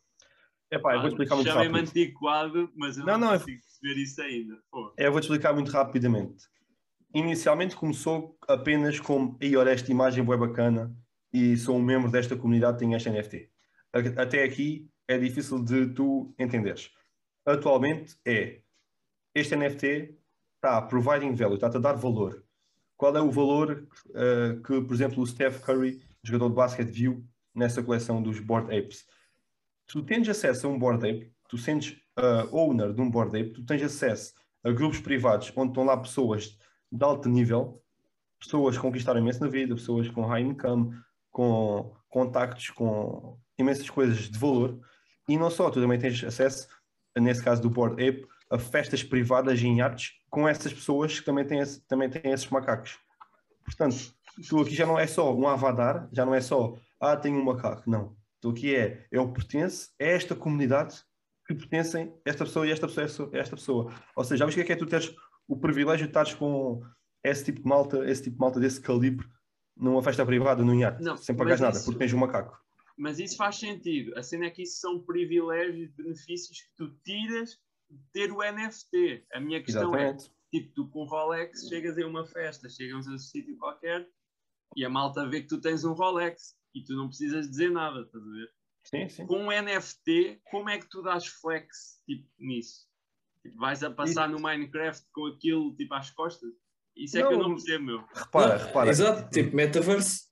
Epá, 0.72 0.94
eu 0.96 1.02
vou 1.02 1.02
Pá, 1.04 1.08
explicar 1.10 1.36
muito 1.36 1.48
Chamem-me 1.50 1.80
rápido. 1.80 1.90
antiquado, 1.90 2.72
mas 2.76 2.98
eu 2.98 3.06
Não, 3.06 3.14
não, 3.18 3.28
não, 3.28 3.34
é- 3.34 3.40
consigo 3.40 3.62
perceber 3.62 4.02
isso 4.02 4.22
ainda. 4.22 4.58
Pô. 4.72 4.94
Eu 4.98 5.12
vou-te 5.12 5.24
explicar 5.26 5.54
muito 5.54 5.72
rapidamente. 5.72 6.46
Inicialmente 7.18 7.76
começou 7.76 8.38
apenas 8.48 9.00
como 9.00 9.36
aí 9.42 9.58
olha 9.58 9.72
esta 9.72 9.90
imagem 9.90 10.24
é 10.24 10.38
bacana 10.38 10.96
e 11.34 11.58
sou 11.58 11.76
um 11.76 11.82
membro 11.82 12.12
desta 12.12 12.36
comunidade 12.36 12.78
tenho 12.78 12.96
esta 12.96 13.10
NFT. 13.10 13.50
Até 14.16 14.44
aqui 14.44 14.88
é 15.08 15.18
difícil 15.18 15.64
de 15.64 15.88
tu 15.96 16.32
entenderes. 16.38 16.92
Atualmente 17.44 18.16
é 18.24 18.62
este 19.34 19.56
NFT 19.56 20.16
está 20.58 20.80
providing 20.80 21.34
value, 21.34 21.56
está-te 21.56 21.78
a 21.78 21.80
dar 21.80 21.94
valor. 21.94 22.44
Qual 22.96 23.18
é 23.18 23.22
o 23.22 23.32
valor 23.32 23.88
eh, 24.14 24.60
que, 24.64 24.80
por 24.80 24.94
exemplo, 24.94 25.24
o 25.24 25.26
Steph 25.26 25.62
Curry, 25.62 26.00
jogador 26.22 26.50
de 26.50 26.56
basquete, 26.56 26.92
viu 26.92 27.26
nessa 27.56 27.82
coleção 27.82 28.22
dos 28.22 28.40
Board 28.40 28.68
Apes? 28.68 29.08
Tu 29.88 30.04
tens 30.04 30.30
acesso 30.30 30.68
a 30.68 30.70
um 30.70 30.78
Board 30.78 31.04
Ape, 31.10 31.34
tu 31.50 31.58
sentes 31.58 32.00
uh, 32.20 32.56
owner 32.56 32.94
de 32.94 33.02
um 33.02 33.10
Board 33.10 33.36
Ape, 33.36 33.54
tu 33.54 33.66
tens 33.66 33.82
acesso 33.82 34.36
a 34.64 34.70
grupos 34.70 35.00
privados 35.00 35.52
onde 35.56 35.72
estão 35.72 35.84
lá 35.84 35.98
pessoas 35.98 36.56
de 36.92 37.04
alto 37.04 37.28
nível, 37.30 37.82
pessoas 38.40 38.78
conquistaram 38.78 39.20
imenso 39.20 39.42
na 39.42 39.50
vida, 39.50 39.76
pessoas 39.76 40.08
com 40.10 40.26
high 40.26 40.42
income, 40.42 40.98
com 41.32 41.94
contactos, 42.10 42.70
com 42.70 43.38
imensas 43.58 43.90
coisas 43.90 44.30
de 44.30 44.38
valor. 44.38 44.80
E 45.28 45.38
não 45.38 45.50
só, 45.50 45.70
tu 45.70 45.82
também 45.82 46.00
tens 46.00 46.24
acesso, 46.24 46.68
nesse 47.18 47.44
caso 47.44 47.62
do 47.62 47.70
Board 47.70 47.94
Ape, 48.08 48.26
a 48.50 48.58
festas 48.58 49.04
privadas 49.04 49.62
em 49.62 49.82
artes 49.82 50.14
com 50.30 50.48
essas 50.48 50.74
pessoas 50.74 51.20
que 51.20 51.26
também 51.26 51.46
têm, 51.46 51.60
esse- 51.60 51.82
também 51.88 52.10
têm 52.10 52.32
esses 52.32 52.50
macacos. 52.50 52.98
Portanto, 53.66 53.98
tu 54.48 54.62
aqui 54.62 54.74
já 54.74 54.86
não 54.86 54.98
é 54.98 55.06
só 55.08 55.36
um 55.36 55.48
avatar, 55.48 56.08
já 56.14 56.26
não 56.26 56.34
é 56.34 56.40
só, 56.40 56.76
ah, 57.02 57.18
tenho 57.18 57.38
um 57.38 57.44
macaco. 57.44 57.90
Não. 57.90 58.16
Tu 58.40 58.50
aqui 58.50 58.76
é, 58.76 59.06
eu 59.12 59.28
pertenço 59.34 59.90
a 60.00 60.06
esta 60.06 60.36
comunidade 60.36 60.96
que 61.46 61.56
pertencem 61.56 62.14
esta 62.24 62.46
pessoa 62.46 62.68
e 62.68 62.72
esta 62.72 62.88
pessoa 62.88 63.30
e 63.34 63.38
esta 63.38 63.56
pessoa. 63.56 63.92
Ou 64.16 64.24
seja, 64.24 64.38
já 64.40 64.46
viste 64.46 64.62
o 64.62 64.66
que 64.66 64.72
é 64.72 64.76
que 64.76 64.82
é 64.82 64.86
tu 64.86 64.90
teres 64.90 65.14
o 65.48 65.58
privilégio 65.60 66.06
de 66.06 66.12
estares 66.12 66.34
com 66.34 66.82
esse 67.24 67.46
tipo 67.46 67.62
de 67.62 67.68
malta, 67.68 68.10
esse 68.10 68.24
tipo 68.24 68.36
de 68.36 68.40
malta 68.42 68.60
desse 68.60 68.82
calibre 68.82 69.28
numa 69.76 70.02
festa 70.02 70.26
privada, 70.26 70.64
num 70.64 70.80
iate, 70.80 71.04
sem 71.24 71.36
pagar 71.36 71.60
nada, 71.60 71.76
isso- 71.78 71.86
porque 71.86 72.00
tens 72.00 72.14
um 72.14 72.18
macaco. 72.18 72.58
Mas 72.98 73.20
isso 73.20 73.38
faz 73.38 73.58
sentido. 73.58 74.18
A 74.18 74.24
cena 74.24 74.46
é 74.46 74.50
que 74.50 74.64
isso 74.64 74.80
são 74.80 75.00
privilégios, 75.04 75.92
benefícios 75.92 76.62
que 76.62 76.70
tu 76.76 76.90
tiras 77.04 77.60
de 77.90 78.00
ter 78.12 78.32
o 78.32 78.42
NFT. 78.42 79.24
A 79.34 79.40
minha 79.40 79.62
questão 79.64 79.96
é, 79.96 80.06
Exatamente. 80.10 80.32
tipo, 80.52 80.74
tu 80.74 80.90
com 80.90 81.06
Rolex 81.06 81.68
chegas 81.70 81.96
a 81.98 82.08
uma 82.08 82.26
festa, 82.26 82.68
chegamos 82.68 83.08
a 83.08 83.12
um 83.12 83.18
sítio 83.20 83.56
qualquer 83.58 84.10
e 84.76 84.84
a 84.84 84.90
malta 84.90 85.30
vê 85.30 85.42
que 85.42 85.48
tu 85.48 85.62
tens 85.62 85.84
um 85.86 85.94
Rolex 85.94 86.56
e 86.74 86.84
tu 86.84 86.96
não 86.96 87.08
precisas 87.08 87.48
dizer 87.48 87.70
nada, 87.70 88.02
estás 88.02 88.24
a 88.24 88.32
ver? 88.32 88.52
Sim, 88.84 89.10
sim. 89.10 89.28
Com 89.28 89.44
um 89.46 89.52
NFT, 89.52 90.42
como 90.50 90.68
é 90.70 90.80
que 90.80 90.90
tu 90.90 91.04
dás 91.04 91.28
flex 91.28 92.02
tipo, 92.06 92.28
nisso? 92.40 92.87
Vais 93.56 93.84
a 93.84 93.92
passar 93.92 94.30
no 94.30 94.40
Minecraft 94.40 95.06
com 95.12 95.28
aquilo 95.28 95.76
tipo 95.76 95.94
às 95.94 96.10
costas? 96.12 96.50
Isso 96.96 97.18
é 97.18 97.22
que 97.22 97.34
eu 97.34 97.38
Não. 97.38 97.50
não 97.50 97.56
percebo, 97.56 97.86
meu. 97.86 98.04
Repara, 98.14 98.58
Não, 98.58 98.66
repara. 98.66 98.90
Exato, 98.90 99.30
tipo 99.30 99.56
metaverse. 99.56 100.28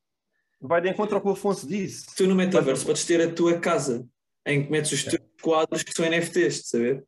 Vai 0.59 0.81
de 0.81 0.89
encontro 0.89 1.15
ao 1.15 1.21
que 1.21 1.27
o 1.27 1.31
Afonso 1.31 1.67
disse. 1.67 2.15
Tu 2.15 2.25
no 2.27 2.35
metaverse 2.35 2.85
podes 2.85 3.05
ter 3.05 3.21
a 3.21 3.31
tua 3.31 3.59
casa 3.59 4.07
em 4.45 4.65
que 4.65 4.71
metes 4.71 4.91
os 4.91 5.03
teus 5.03 5.21
quadros 5.41 5.83
que 5.83 5.93
são 5.93 6.05
NFTs, 6.05 6.61
de 6.61 6.67
saber? 6.67 7.07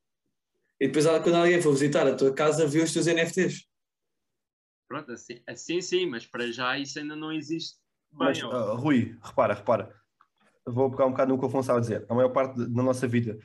E 0.79 0.87
depois 0.87 1.05
quando 1.23 1.35
alguém 1.35 1.61
for 1.61 1.71
visitar 1.71 2.05
a 2.05 2.15
tua 2.15 2.31
casa, 2.33 2.67
vê 2.67 2.81
os 2.81 2.93
teus 2.93 3.07
NFTs. 3.07 3.65
Pronto, 4.87 5.11
assim, 5.11 5.41
assim 5.47 5.81
sim, 5.81 6.05
mas 6.05 6.25
para 6.25 6.51
já 6.51 6.77
isso 6.77 6.99
ainda 6.99 7.15
não 7.15 7.31
existe 7.31 7.77
bem. 8.11 8.27
Mas, 8.29 8.43
ah, 8.43 8.73
Rui, 8.73 9.17
repara, 9.21 9.53
repara. 9.53 9.95
Vou 10.65 10.91
pegar 10.91 11.05
um 11.05 11.11
bocado 11.11 11.31
no 11.31 11.39
que 11.39 11.45
o 11.45 11.47
Afonso 11.47 11.61
estava 11.61 11.79
a 11.79 11.81
dizer. 11.81 12.05
A 12.09 12.13
maior 12.13 12.29
parte 12.29 12.57
da 12.57 12.83
nossa 12.83 13.07
vida 13.07 13.39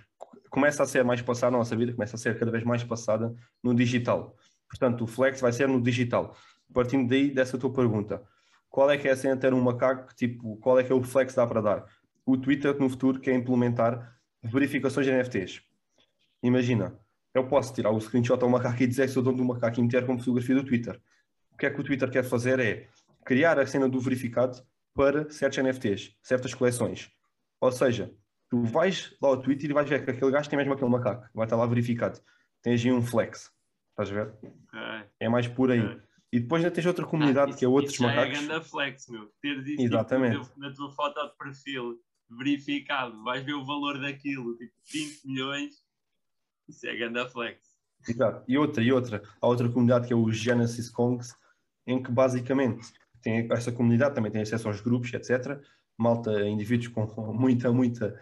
começa 0.53 0.83
a 0.83 0.87
ser 0.87 1.03
mais 1.03 1.23
passada, 1.23 1.57
a 1.57 1.59
nossa 1.59 1.75
vida 1.75 1.95
começa 1.95 2.15
a 2.15 2.19
ser 2.19 2.39
cada 2.39 2.51
vez 2.51 2.63
mais 2.63 2.85
passada 2.85 3.35
no 3.63 3.75
digital. 3.75 4.37
Portanto, 4.69 5.05
o 5.05 5.07
flex 5.07 5.41
vai 5.41 5.51
ser 5.51 5.67
no 5.67 5.81
digital. 5.81 6.37
Partindo 6.75 7.09
daí 7.09 7.31
dessa 7.31 7.57
tua 7.57 7.73
pergunta, 7.73 8.23
qual 8.69 8.91
é 8.91 8.99
que 8.99 9.09
é 9.09 9.13
a 9.13 9.17
cena 9.17 9.35
ter 9.35 9.55
um 9.55 9.63
macaco? 9.63 10.15
Tipo, 10.15 10.59
qual 10.59 10.79
é 10.79 10.85
que 10.85 10.93
é 10.93 10.95
o 10.95 11.03
flex 11.03 11.33
que 11.33 11.37
dá 11.37 11.47
para 11.47 11.63
dar? 11.63 11.87
O 12.27 12.37
Twitter 12.37 12.79
no 12.79 12.91
futuro 12.91 13.19
quer 13.19 13.35
implementar 13.35 14.15
verificações 14.43 15.07
de 15.07 15.13
NFTs. 15.13 15.63
Imagina, 16.43 16.99
eu 17.35 17.47
posso 17.47 17.73
tirar 17.73 17.91
o 17.91 17.99
screenshot 17.99 18.43
ao 18.43 18.51
macaco 18.51 18.83
e 18.83 18.87
dizer 18.87 19.07
que 19.07 19.13
sou 19.13 19.23
dono 19.23 19.39
do 19.39 19.45
macaco 19.45 19.81
e 19.81 19.83
meter 19.83 20.05
como 20.05 20.19
fotografia 20.19 20.55
do 20.55 20.65
Twitter. 20.65 21.01
O 21.51 21.57
que 21.57 21.65
é 21.65 21.71
que 21.71 21.81
o 21.81 21.85
Twitter 21.85 22.11
quer 22.11 22.25
fazer 22.25 22.61
é 22.61 22.89
criar 23.25 23.59
a 23.59 23.67
cena 23.67 23.89
do 23.89 23.99
verificado 23.99 24.63
para 24.95 25.31
certos 25.31 25.59
NFTs, 25.65 26.15
certas 26.23 26.53
coleções. 26.53 27.11
Ou 27.59 27.73
seja, 27.73 28.13
tu 28.53 28.63
vais 28.65 29.17
lá 29.23 29.31
ao 29.31 29.41
Twitter 29.41 29.71
e 29.71 29.73
vais 29.73 29.89
ver 29.89 30.05
que 30.05 30.11
aquele 30.11 30.31
gajo 30.31 30.51
tem 30.51 30.59
mesmo 30.59 30.75
aquele 30.75 30.91
macaco, 30.91 31.27
vai 31.35 31.47
estar 31.47 31.57
lá 31.57 31.65
verificado. 31.65 32.21
Tens 32.61 32.85
aí 32.85 32.93
um 32.93 33.01
flex. 33.01 33.51
Estás 33.93 34.11
a 34.11 34.13
ver? 34.13 34.35
Ok. 34.43 34.81
É 35.19 35.27
mais 35.27 35.49
por 35.49 35.71
aí. 35.71 35.81
Ok. 35.81 36.03
E 36.31 36.39
depois 36.41 36.63
ainda 36.63 36.75
tens 36.75 36.85
outra 36.85 37.07
comunidade 37.07 37.53
Ah, 37.53 37.57
que 37.57 37.65
é 37.65 37.69
isso- 37.69 37.73
outros 37.75 37.95
isso 37.95 38.03
já 38.03 38.09
macacos. 38.09 38.39
É 38.39 38.41
ganda 38.43 38.61
flex, 38.63 39.09
meu. 39.09 39.33
Teres 39.41 39.67
isso 39.67 39.81
Exatamente. 39.83 40.43
tipo, 40.43 40.61
na 40.61 40.71
tua 40.75 40.91
foto 40.93 41.27
de 41.31 41.37
perfil 41.39 41.99
verificado, 42.29 43.25
vais 43.25 43.43
ver 43.43 43.55
o 43.55 43.65
valor 43.65 43.99
daquilo, 43.99 44.55
tipo 44.59 44.73
20 44.93 45.25
milhões. 45.27 45.75
Isso 46.69 46.87
é 46.87 46.95
ganda 46.95 47.27
flex. 47.27 47.59
Exato. 48.07 48.45
E 48.47 48.59
outra, 48.59 48.83
e 48.85 48.93
outra. 48.93 49.23
Há 49.41 49.47
outra 49.47 49.67
comunidade 49.71 50.07
que 50.09 50.13
é 50.13 50.17
o 50.17 50.31
Genesis 50.31 50.91
Kongs, 50.91 51.35
em 51.87 52.03
que 52.03 52.11
basicamente 52.13 52.93
tem 53.23 53.49
essa 53.51 53.73
comunidade, 53.73 54.15
também 54.15 54.31
tem 54.31 54.43
acesso 54.43 54.69
aos 54.69 54.83
grupos, 54.83 55.11
etc. 55.15 55.59
Malta, 55.99 56.47
indivíduos 56.49 56.89
com 56.89 57.07
muita, 57.33 57.73
muita 57.73 58.19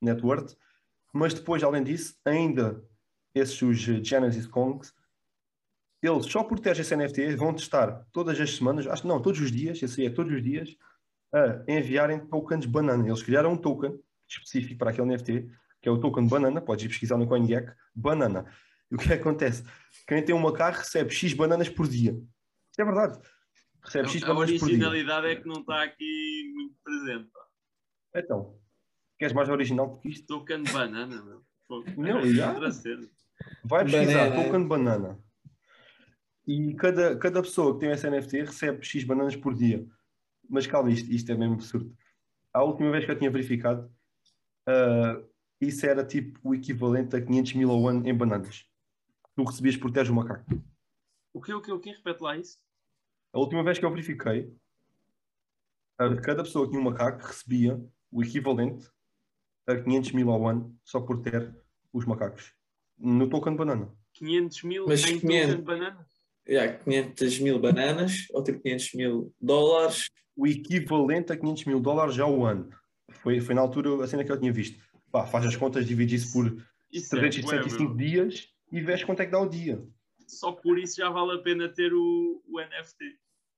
net 0.00 0.22
worth. 0.22 0.56
Mas 1.12 1.34
depois, 1.34 1.62
além 1.62 1.82
disso, 1.82 2.16
ainda 2.24 2.84
esses 3.34 3.60
os 3.62 3.78
Genesis 3.78 4.46
Kongs, 4.46 4.92
eles 6.02 6.26
só 6.26 6.44
por 6.44 6.60
ter 6.60 6.78
esse 6.78 6.94
NFT 6.94 7.34
vão 7.36 7.52
testar 7.54 8.06
todas 8.12 8.40
as 8.40 8.54
semanas, 8.54 8.86
acho 8.86 9.02
que 9.02 9.08
não, 9.08 9.20
todos 9.20 9.40
os 9.40 9.50
dias, 9.50 9.82
esse 9.82 10.00
aí 10.00 10.06
é 10.06 10.10
todos 10.10 10.32
os 10.32 10.42
dias, 10.42 10.76
a 11.32 11.62
enviarem 11.70 12.26
tokens 12.26 12.66
banana. 12.66 13.06
Eles 13.06 13.22
criaram 13.22 13.52
um 13.52 13.56
token 13.56 13.98
específico 14.28 14.78
para 14.78 14.90
aquele 14.90 15.08
NFT, 15.08 15.50
que 15.80 15.88
é 15.88 15.92
o 15.92 15.98
token 15.98 16.28
banana, 16.28 16.60
podes 16.60 16.84
ir 16.84 16.88
pesquisar 16.88 17.16
no 17.16 17.26
CoinGecko, 17.26 17.72
banana. 17.94 18.46
E 18.90 18.94
o 18.94 18.98
que 18.98 19.12
é 19.12 19.16
acontece? 19.16 19.64
Quem 20.06 20.24
tem 20.24 20.34
um 20.34 20.40
macaco 20.40 20.78
recebe 20.78 21.10
X 21.10 21.32
bananas 21.34 21.68
por 21.68 21.88
dia. 21.88 22.18
É 22.78 22.84
verdade. 22.84 23.18
Recebe 23.82 24.08
X 24.08 24.22
A 24.22 24.28
bananas 24.28 24.50
por 24.58 24.68
dia. 24.68 24.88
originalidade 24.88 25.26
é 25.26 25.36
que 25.36 25.48
não 25.48 25.60
está 25.60 25.82
aqui 25.82 26.52
muito 26.54 26.74
presente. 26.82 27.30
Então, 28.14 28.58
queres 29.18 29.34
mais 29.34 29.48
original 29.48 29.88
do 29.88 29.98
que 29.98 30.08
isto? 30.08 30.26
Token 30.26 30.62
de 30.62 30.72
banana, 30.72 31.22
meu. 31.22 31.42
Pô, 31.66 31.84
Não, 31.96 32.20
é 32.20 32.28
já. 32.28 32.52
Vai 33.64 33.84
pesquisar 33.84 34.34
token 34.34 34.66
banana. 34.66 35.18
E 36.46 36.74
cada, 36.74 37.16
cada 37.18 37.42
pessoa 37.42 37.74
que 37.74 37.80
tem 37.80 37.90
esse 37.90 38.08
NFT 38.08 38.44
recebe 38.44 38.84
X 38.84 39.04
bananas 39.04 39.36
por 39.36 39.54
dia. 39.54 39.86
Mas 40.48 40.66
calma, 40.66 40.90
isto, 40.90 41.10
isto 41.10 41.30
é 41.30 41.36
mesmo 41.36 41.54
absurdo. 41.54 41.94
A 42.54 42.62
última 42.62 42.90
vez 42.90 43.04
que 43.04 43.10
eu 43.10 43.18
tinha 43.18 43.30
verificado, 43.30 43.92
ah, 44.66 45.22
isso 45.60 45.84
era 45.84 46.04
tipo 46.04 46.40
o 46.42 46.54
equivalente 46.54 47.14
a 47.14 47.20
500 47.20 47.52
mil 47.54 47.70
ao 47.70 47.86
ano 47.86 48.08
em 48.08 48.14
bananas. 48.14 48.64
Tu 49.36 49.44
recebias 49.44 49.76
por 49.76 49.90
teres 49.90 50.08
um 50.08 50.14
macaco. 50.14 50.44
O 51.34 51.40
que, 51.40 51.52
o 51.52 51.60
que, 51.60 51.70
o 51.70 51.78
que? 51.78 51.90
Repete 51.90 52.22
lá 52.22 52.36
isso. 52.36 52.58
A 53.32 53.38
última 53.38 53.62
vez 53.62 53.78
que 53.78 53.84
eu 53.84 53.90
verifiquei, 53.90 54.50
cada 55.96 56.42
pessoa 56.42 56.64
que 56.64 56.70
tinha 56.70 56.80
um 56.80 56.84
macaco 56.84 57.26
recebia 57.26 57.78
o 58.10 58.22
equivalente 58.22 58.88
a 59.68 59.76
500 59.76 60.12
mil 60.12 60.30
ao 60.30 60.46
ano 60.48 60.74
só 60.84 61.00
por 61.00 61.20
ter 61.22 61.54
os 61.92 62.04
macacos. 62.04 62.52
No 62.98 63.28
token 63.28 63.54
banana. 63.54 63.92
500 64.14 64.62
mil 64.64 64.86
Mas 64.88 65.00
em 65.04 65.20
500. 65.20 65.22
token 65.22 65.56
de 65.56 65.62
banana? 65.62 66.06
Já, 66.48 66.72
500 66.78 67.38
mil 67.40 67.58
bananas, 67.60 68.26
ou 68.32 68.42
tipo 68.42 68.60
500 68.60 68.94
mil 68.94 69.34
dólares. 69.40 70.08
o 70.34 70.46
equivalente 70.46 71.32
a 71.32 71.36
500 71.36 71.64
mil 71.66 71.80
dólares 71.80 72.18
ao 72.18 72.44
ano. 72.44 72.70
Foi, 73.10 73.40
foi 73.40 73.54
na 73.54 73.60
altura 73.60 74.02
a 74.02 74.06
cena 74.08 74.24
que 74.24 74.32
eu 74.32 74.38
tinha 74.40 74.52
visto. 74.52 74.82
Pá, 75.12 75.26
faz 75.26 75.44
as 75.46 75.56
contas, 75.56 75.86
divide 75.86 76.14
isso 76.14 76.32
por 76.32 76.46
Isso 76.90 77.14
é 77.16 77.20
bué, 77.20 77.28
365 77.28 77.84
meu. 77.84 77.96
dias 77.96 78.48
e 78.72 78.80
vês 78.80 79.04
quanto 79.04 79.20
é 79.20 79.26
que 79.26 79.32
dá 79.32 79.40
o 79.40 79.48
dia. 79.48 79.82
Só 80.26 80.52
por 80.52 80.78
isso 80.78 80.96
já 80.96 81.10
vale 81.10 81.38
a 81.38 81.42
pena 81.42 81.68
ter 81.68 81.92
o, 81.92 82.42
o 82.46 82.60
NFT. 82.60 83.04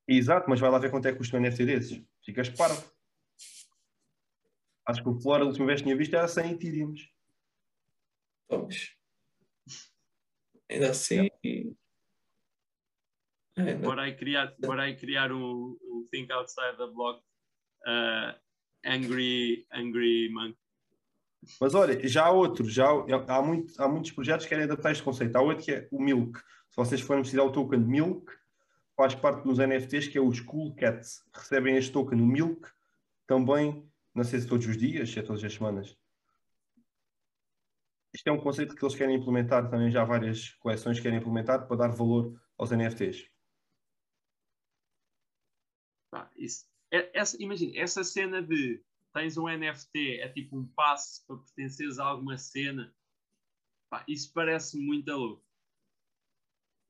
Exato, 0.08 0.48
mas 0.50 0.58
vai 0.60 0.70
lá 0.70 0.78
ver 0.78 0.90
quanto 0.90 1.06
é 1.06 1.12
que 1.12 1.18
custa 1.18 1.36
um 1.36 1.40
NFT 1.40 1.64
desses. 1.66 2.02
Ficas 2.24 2.48
parvo. 2.48 2.82
Acho 4.86 5.02
que 5.02 5.08
o 5.08 5.20
Flora, 5.20 5.44
a 5.44 5.46
última 5.46 5.66
vez 5.66 5.80
que 5.80 5.84
tinha 5.84 5.96
visto, 5.96 6.14
era 6.14 6.26
100 6.26 6.52
Ethereums. 6.52 7.08
Vamos. 8.48 8.96
Ainda 10.70 10.90
assim. 10.90 11.30
Ainda. 13.56 13.76
Bora 13.82 14.02
aí 14.02 14.16
criar, 14.16 14.54
bora 14.58 14.84
aí 14.84 14.96
criar 14.96 15.32
um, 15.32 15.76
um 15.82 16.08
Think 16.10 16.32
Outside 16.32 16.76
the 16.76 16.86
Block 16.86 17.22
uh, 17.86 18.38
Angry, 18.84 19.66
angry 19.72 20.30
Monk. 20.30 20.56
Mas 21.60 21.74
olha, 21.74 22.06
já 22.06 22.26
há 22.26 22.30
outro, 22.30 22.68
já 22.68 22.86
há, 22.86 23.36
há, 23.36 23.42
muito, 23.42 23.80
há 23.80 23.88
muitos 23.88 24.10
projetos 24.12 24.44
que 24.44 24.50
querem 24.50 24.64
adaptar 24.64 24.92
este 24.92 25.02
conceito. 25.02 25.36
Há 25.36 25.40
outro 25.40 25.64
que 25.64 25.72
é 25.72 25.88
o 25.90 26.00
Milk. 26.00 26.38
Se 26.38 26.76
vocês 26.76 27.00
forem 27.00 27.22
precisar 27.22 27.42
o 27.42 27.52
token 27.52 27.80
Milk, 27.80 28.30
faz 28.96 29.14
parte 29.14 29.44
dos 29.44 29.58
NFTs, 29.58 30.08
que 30.08 30.18
é 30.18 30.20
os 30.20 30.40
Cool 30.40 30.74
Cats. 30.76 31.24
Recebem 31.34 31.76
este 31.76 31.92
token, 31.92 32.20
o 32.20 32.26
Milk, 32.26 32.68
também, 33.26 33.89
não 34.14 34.24
sei 34.24 34.40
se 34.40 34.48
todos 34.48 34.66
os 34.66 34.76
dias, 34.76 35.10
se 35.10 35.18
é 35.18 35.22
todas 35.22 35.42
as 35.42 35.52
semanas. 35.52 35.96
Isto 38.12 38.28
é 38.28 38.32
um 38.32 38.40
conceito 38.40 38.74
que 38.74 38.84
eles 38.84 38.96
querem 38.96 39.16
implementar, 39.16 39.70
também 39.70 39.90
já 39.90 40.02
há 40.02 40.04
várias 40.04 40.50
coleções 40.54 40.96
que 40.96 41.02
querem 41.02 41.18
implementar 41.18 41.66
para 41.66 41.76
dar 41.76 41.88
valor 41.88 42.40
aos 42.58 42.70
NFTs. 42.72 43.30
Isso, 46.36 46.66
é, 46.90 47.10
essa, 47.18 47.36
imagina, 47.40 47.78
essa 47.78 48.02
cena 48.02 48.42
de 48.42 48.82
tens 49.12 49.36
um 49.36 49.48
NFT, 49.48 50.20
é 50.20 50.28
tipo 50.28 50.56
um 50.56 50.66
passo 50.66 51.24
para 51.26 51.36
pertenceres 51.36 51.98
a 51.98 52.04
alguma 52.04 52.36
cena. 52.38 52.94
Pá, 53.90 54.04
isso 54.08 54.32
parece 54.32 54.78
muito 54.78 55.10
louco. 55.12 55.44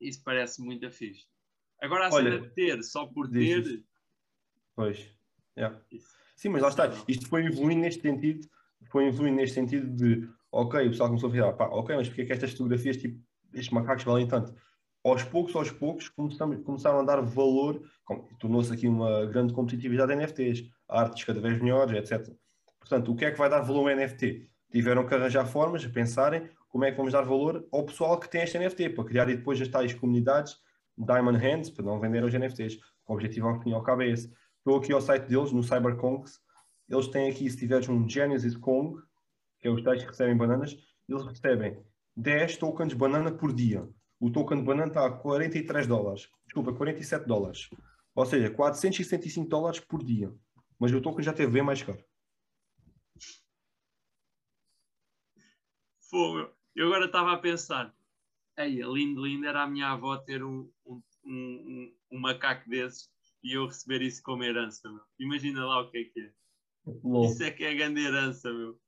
Isso 0.00 0.22
parece 0.22 0.62
muito 0.62 0.90
fixe. 0.90 1.26
Agora 1.80 2.06
a 2.06 2.12
Olha, 2.12 2.32
cena 2.32 2.48
de 2.48 2.54
ter, 2.54 2.82
só 2.82 3.06
por 3.06 3.28
ter. 3.28 3.66
isso. 3.66 3.84
Pois. 4.74 5.14
Yeah. 5.56 5.84
Sim, 6.40 6.48
mas 6.48 6.62
lá 6.62 6.68
está. 6.68 6.90
Isto 7.06 7.28
foi 7.28 7.44
evoluindo 7.44 7.82
neste 7.82 8.00
sentido, 8.00 8.48
foi 8.90 9.08
evoluindo 9.08 9.36
neste 9.36 9.54
sentido 9.54 9.86
de, 9.94 10.26
ok, 10.50 10.86
o 10.86 10.88
pessoal 10.88 11.10
começou 11.10 11.28
a 11.28 11.32
pensar, 11.32 11.52
pá, 11.52 11.66
ok, 11.66 11.94
mas 11.94 12.08
porque 12.08 12.22
é 12.22 12.24
que 12.24 12.32
estas 12.32 12.52
fotografias, 12.52 12.96
tipo, 12.96 13.20
estes 13.52 13.70
macacos 13.70 14.04
valem 14.04 14.26
tanto? 14.26 14.54
Aos 15.04 15.22
poucos, 15.22 15.54
aos 15.54 15.70
poucos, 15.70 16.08
começamos, 16.08 16.64
começaram 16.64 17.00
a 17.00 17.02
dar 17.02 17.20
valor, 17.20 17.82
tornou-se 18.38 18.72
aqui 18.72 18.88
uma 18.88 19.26
grande 19.26 19.52
competitividade 19.52 20.12
de 20.12 20.16
NFTs, 20.16 20.70
artes 20.88 21.24
cada 21.24 21.42
vez 21.42 21.60
melhores, 21.60 21.94
etc. 21.94 22.34
Portanto, 22.78 23.12
o 23.12 23.16
que 23.16 23.26
é 23.26 23.30
que 23.32 23.38
vai 23.38 23.50
dar 23.50 23.60
valor 23.60 23.90
ao 23.90 23.94
NFT? 23.94 24.48
Tiveram 24.72 25.06
que 25.06 25.14
arranjar 25.14 25.44
formas, 25.44 25.84
a 25.84 25.90
pensarem 25.90 26.48
como 26.70 26.86
é 26.86 26.90
que 26.90 26.96
vamos 26.96 27.12
dar 27.12 27.20
valor 27.20 27.68
ao 27.70 27.84
pessoal 27.84 28.18
que 28.18 28.30
tem 28.30 28.40
este 28.44 28.58
NFT, 28.58 28.88
para 28.90 29.04
criar 29.04 29.26
depois 29.26 29.60
as 29.60 29.68
tais 29.68 29.92
comunidades 29.92 30.56
Diamond 30.96 31.38
Hands, 31.38 31.68
para 31.68 31.84
não 31.84 32.00
vender 32.00 32.24
os 32.24 32.32
NFTs. 32.32 32.78
O 33.06 33.12
objetivo 33.12 33.48
ao 33.48 33.60
fim 33.60 33.70
e 33.70 33.74
ao 33.74 33.82
cabo 33.82 34.00
é 34.00 34.08
esse. 34.08 34.32
Estou 34.60 34.78
aqui 34.78 34.92
ao 34.92 35.00
site 35.00 35.24
deles, 35.26 35.52
no 35.52 35.62
CyberKongs. 35.62 36.38
Eles 36.88 37.08
têm 37.08 37.30
aqui, 37.30 37.48
se 37.48 37.56
tiveres 37.56 37.88
um 37.88 38.06
Genesis 38.08 38.56
Kong, 38.56 39.00
que 39.58 39.68
é 39.68 39.70
os 39.70 39.82
tais 39.82 40.02
que 40.02 40.08
recebem 40.08 40.36
bananas, 40.36 40.76
eles 41.08 41.24
recebem 41.24 41.82
10 42.16 42.56
tokens 42.58 42.92
banana 42.92 43.32
por 43.32 43.52
dia. 43.52 43.88
O 44.18 44.30
token 44.30 44.58
de 44.58 44.64
banana 44.64 44.88
está 44.88 45.06
a 45.06 45.10
43 45.10 45.86
dólares. 45.86 46.28
Desculpa, 46.44 46.74
47 46.74 47.26
dólares. 47.26 47.70
Ou 48.14 48.26
seja, 48.26 48.50
465 48.50 49.48
dólares 49.48 49.80
por 49.80 50.04
dia. 50.04 50.30
Mas 50.78 50.92
o 50.92 51.00
token 51.00 51.24
já 51.24 51.32
teve 51.32 51.52
bem 51.52 51.62
mais 51.62 51.82
caro. 51.82 52.04
Fogo. 56.10 56.50
Eu 56.74 56.88
agora 56.88 57.06
estava 57.06 57.32
a 57.32 57.38
pensar, 57.38 57.94
ei, 58.58 58.82
lindo, 58.82 59.24
lindo 59.24 59.46
era 59.46 59.62
a 59.62 59.66
minha 59.66 59.88
avó 59.90 60.16
ter 60.18 60.42
um, 60.44 60.70
um, 60.84 61.02
um- 61.24 61.94
um 62.12 62.18
macaco 62.18 62.68
desses 62.68 63.10
e 63.42 63.52
eu 63.54 63.66
receber 63.66 64.02
isso 64.02 64.22
como 64.22 64.44
herança, 64.44 64.90
meu. 64.90 65.02
Imagina 65.18 65.64
lá 65.64 65.80
o 65.82 65.90
que 65.90 65.98
é 65.98 66.04
que 66.04 66.20
é. 66.20 66.32
Isso 67.26 67.42
é 67.42 67.50
que 67.50 67.64
é 67.64 67.74
grande 67.74 68.00
herança, 68.00 68.52
meu. 68.52 68.78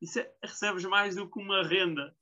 Isso 0.00 0.18
é, 0.18 0.32
recebes 0.42 0.84
mais 0.84 1.16
do 1.16 1.30
que 1.30 1.38
uma 1.38 1.62
renda. 1.66 2.14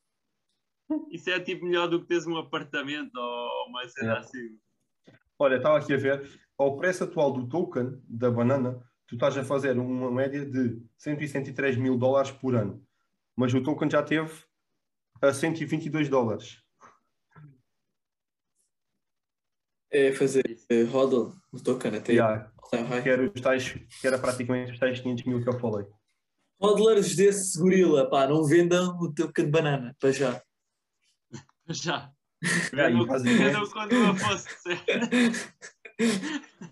Isso 1.11 1.29
é 1.31 1.39
tipo 1.39 1.65
melhor 1.67 1.89
do 1.89 2.01
que 2.01 2.07
teres 2.09 2.27
um 2.27 2.37
apartamento 2.37 3.15
ou 3.17 3.69
uma 3.69 3.87
cena 3.89 4.15
É. 4.15 4.19
assim. 4.19 4.59
Olha, 5.39 5.57
estava 5.57 5.79
aqui 5.79 5.95
a 5.95 5.97
ver, 5.97 6.41
ao 6.57 6.77
preço 6.77 7.05
atual 7.05 7.33
do 7.33 7.49
token 7.49 8.03
da 8.09 8.31
banana, 8.31 8.83
tu 9.07 9.15
estás 9.15 9.37
a 9.39 9.45
fazer 9.45 9.79
uma 9.79 10.11
média 10.11 10.45
de 10.45 10.83
163 10.97 11.77
mil 11.77 11.97
dólares 11.97 12.31
por 12.33 12.57
ano. 12.57 12.85
Mas 13.37 13.55
o 13.55 13.63
token 13.63 13.89
já 13.89 14.03
teve 14.03 14.33
a 15.23 15.33
122 15.33 16.09
dólares. 16.09 16.63
É 19.91 20.13
fazer 20.13 20.45
eh, 20.69 20.83
hodl 20.85 21.33
no 21.53 21.61
token 21.63 21.97
até 21.97 22.13
Yeah, 22.13 22.51
que, 23.03 23.09
era 23.09 23.25
os 23.25 23.41
tais, 23.41 23.73
que 23.73 24.07
era 24.07 24.19
praticamente 24.19 24.73
os 24.73 24.79
tais 24.79 25.01
500 25.01 25.25
mil 25.25 25.43
que 25.43 25.49
eu 25.49 25.59
falei. 25.59 25.87
Hodlers 26.61 27.17
desse 27.17 27.59
gorila, 27.59 28.09
pá, 28.11 28.27
não 28.27 28.45
vendam 28.45 28.99
o 29.01 29.13
token 29.15 29.47
de 29.47 29.51
banana, 29.51 29.97
para 29.99 30.13
já. 30.13 30.43
Já. 31.71 32.13
E 32.43 32.77
Vendam 32.77 33.07
basicamente- 33.07 33.45
vendam 33.45 33.71
quando 33.71 33.93
eu 33.93 34.15
fosse. 34.15 34.49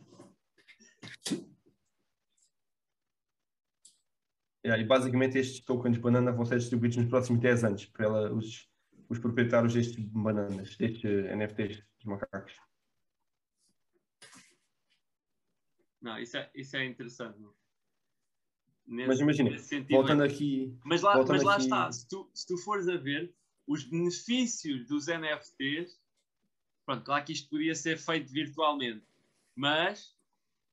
Yeah, 4.64 4.82
e 4.82 4.84
basicamente 4.84 5.38
estes 5.38 5.64
tokens 5.64 5.94
de 5.94 6.00
banana 6.02 6.32
vão 6.32 6.44
ser 6.44 6.58
distribuídos 6.58 6.96
nos 6.96 7.08
próximos 7.08 7.40
10 7.40 7.64
anos 7.64 7.84
para 7.86 8.32
os, 8.34 8.68
os 9.08 9.18
proprietários 9.20 9.74
destes 9.74 10.04
bananas, 10.06 10.76
destes 10.76 11.04
NFTs 11.04 11.82
dos 11.98 12.04
macacos. 12.06 12.52
Não, 16.06 16.16
isso 16.20 16.36
é, 16.36 16.48
isso 16.54 16.76
é 16.76 16.84
interessante. 16.84 17.36
Nesse- 18.86 19.08
Mas 19.08 19.18
imagina, 19.20 19.50
nesse 19.50 19.66
sentido, 19.66 19.96
Voltando 19.96 20.22
é- 20.22 20.26
aqui, 20.28 20.72
Mas 20.84 21.02
lá, 21.02 21.16
mas 21.26 21.42
lá 21.42 21.54
aqui- 21.54 21.64
está, 21.64 21.90
se 21.90 22.08
tu, 22.08 22.30
se 22.32 22.46
tu 22.46 22.56
fores 22.58 22.86
a 22.86 22.96
ver, 22.96 23.34
os 23.66 23.82
benefícios 23.82 24.86
dos 24.86 25.08
NFTs, 25.08 26.00
pronto, 26.84 27.02
claro 27.04 27.24
que 27.24 27.32
isto 27.32 27.50
podia 27.50 27.74
ser 27.74 27.98
feito 27.98 28.30
virtualmente, 28.32 29.04
mas 29.56 30.14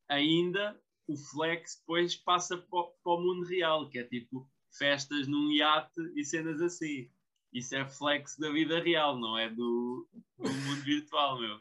ainda 0.07 0.79
o 1.07 1.17
flex 1.17 1.77
depois 1.79 2.15
passa 2.15 2.55
para 2.55 2.79
o 3.05 3.19
mundo 3.19 3.43
real, 3.47 3.89
que 3.89 3.97
é 3.97 4.03
tipo 4.03 4.47
festas 4.69 5.27
num 5.27 5.51
iate 5.51 5.99
e 6.15 6.23
cenas 6.23 6.61
assim. 6.61 7.09
Isso 7.51 7.75
é 7.75 7.83
flex 7.89 8.37
da 8.37 8.51
vida 8.51 8.79
real, 8.83 9.17
não 9.19 9.35
é 9.35 9.49
do, 9.49 10.07
do 10.37 10.43
mundo 10.43 10.81
virtual, 10.83 11.39
meu. 11.39 11.59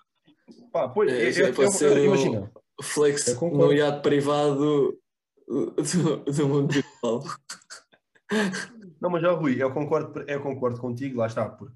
Pá, 0.71 0.89
pois, 0.91 1.11
É, 1.11 1.29
eu, 1.29 1.33
já 1.33 1.49
eu, 1.49 1.55
eu, 1.55 1.97
eu, 1.97 2.05
imagina, 2.05 2.53
Flex 2.81 3.39
no 3.41 3.73
iate 3.73 4.03
privado 4.03 5.01
do, 5.47 5.77
do 6.33 6.49
mundo 6.49 6.73
virtual. 6.73 7.23
Não, 9.01 9.11
mas 9.11 9.21
já, 9.23 9.33
Rui, 9.33 9.57
eu 9.63 9.73
concordo, 9.73 10.21
eu 10.29 10.41
concordo 10.41 10.81
contigo, 10.81 11.19
lá 11.19 11.27
está, 11.27 11.49
porque 11.49 11.75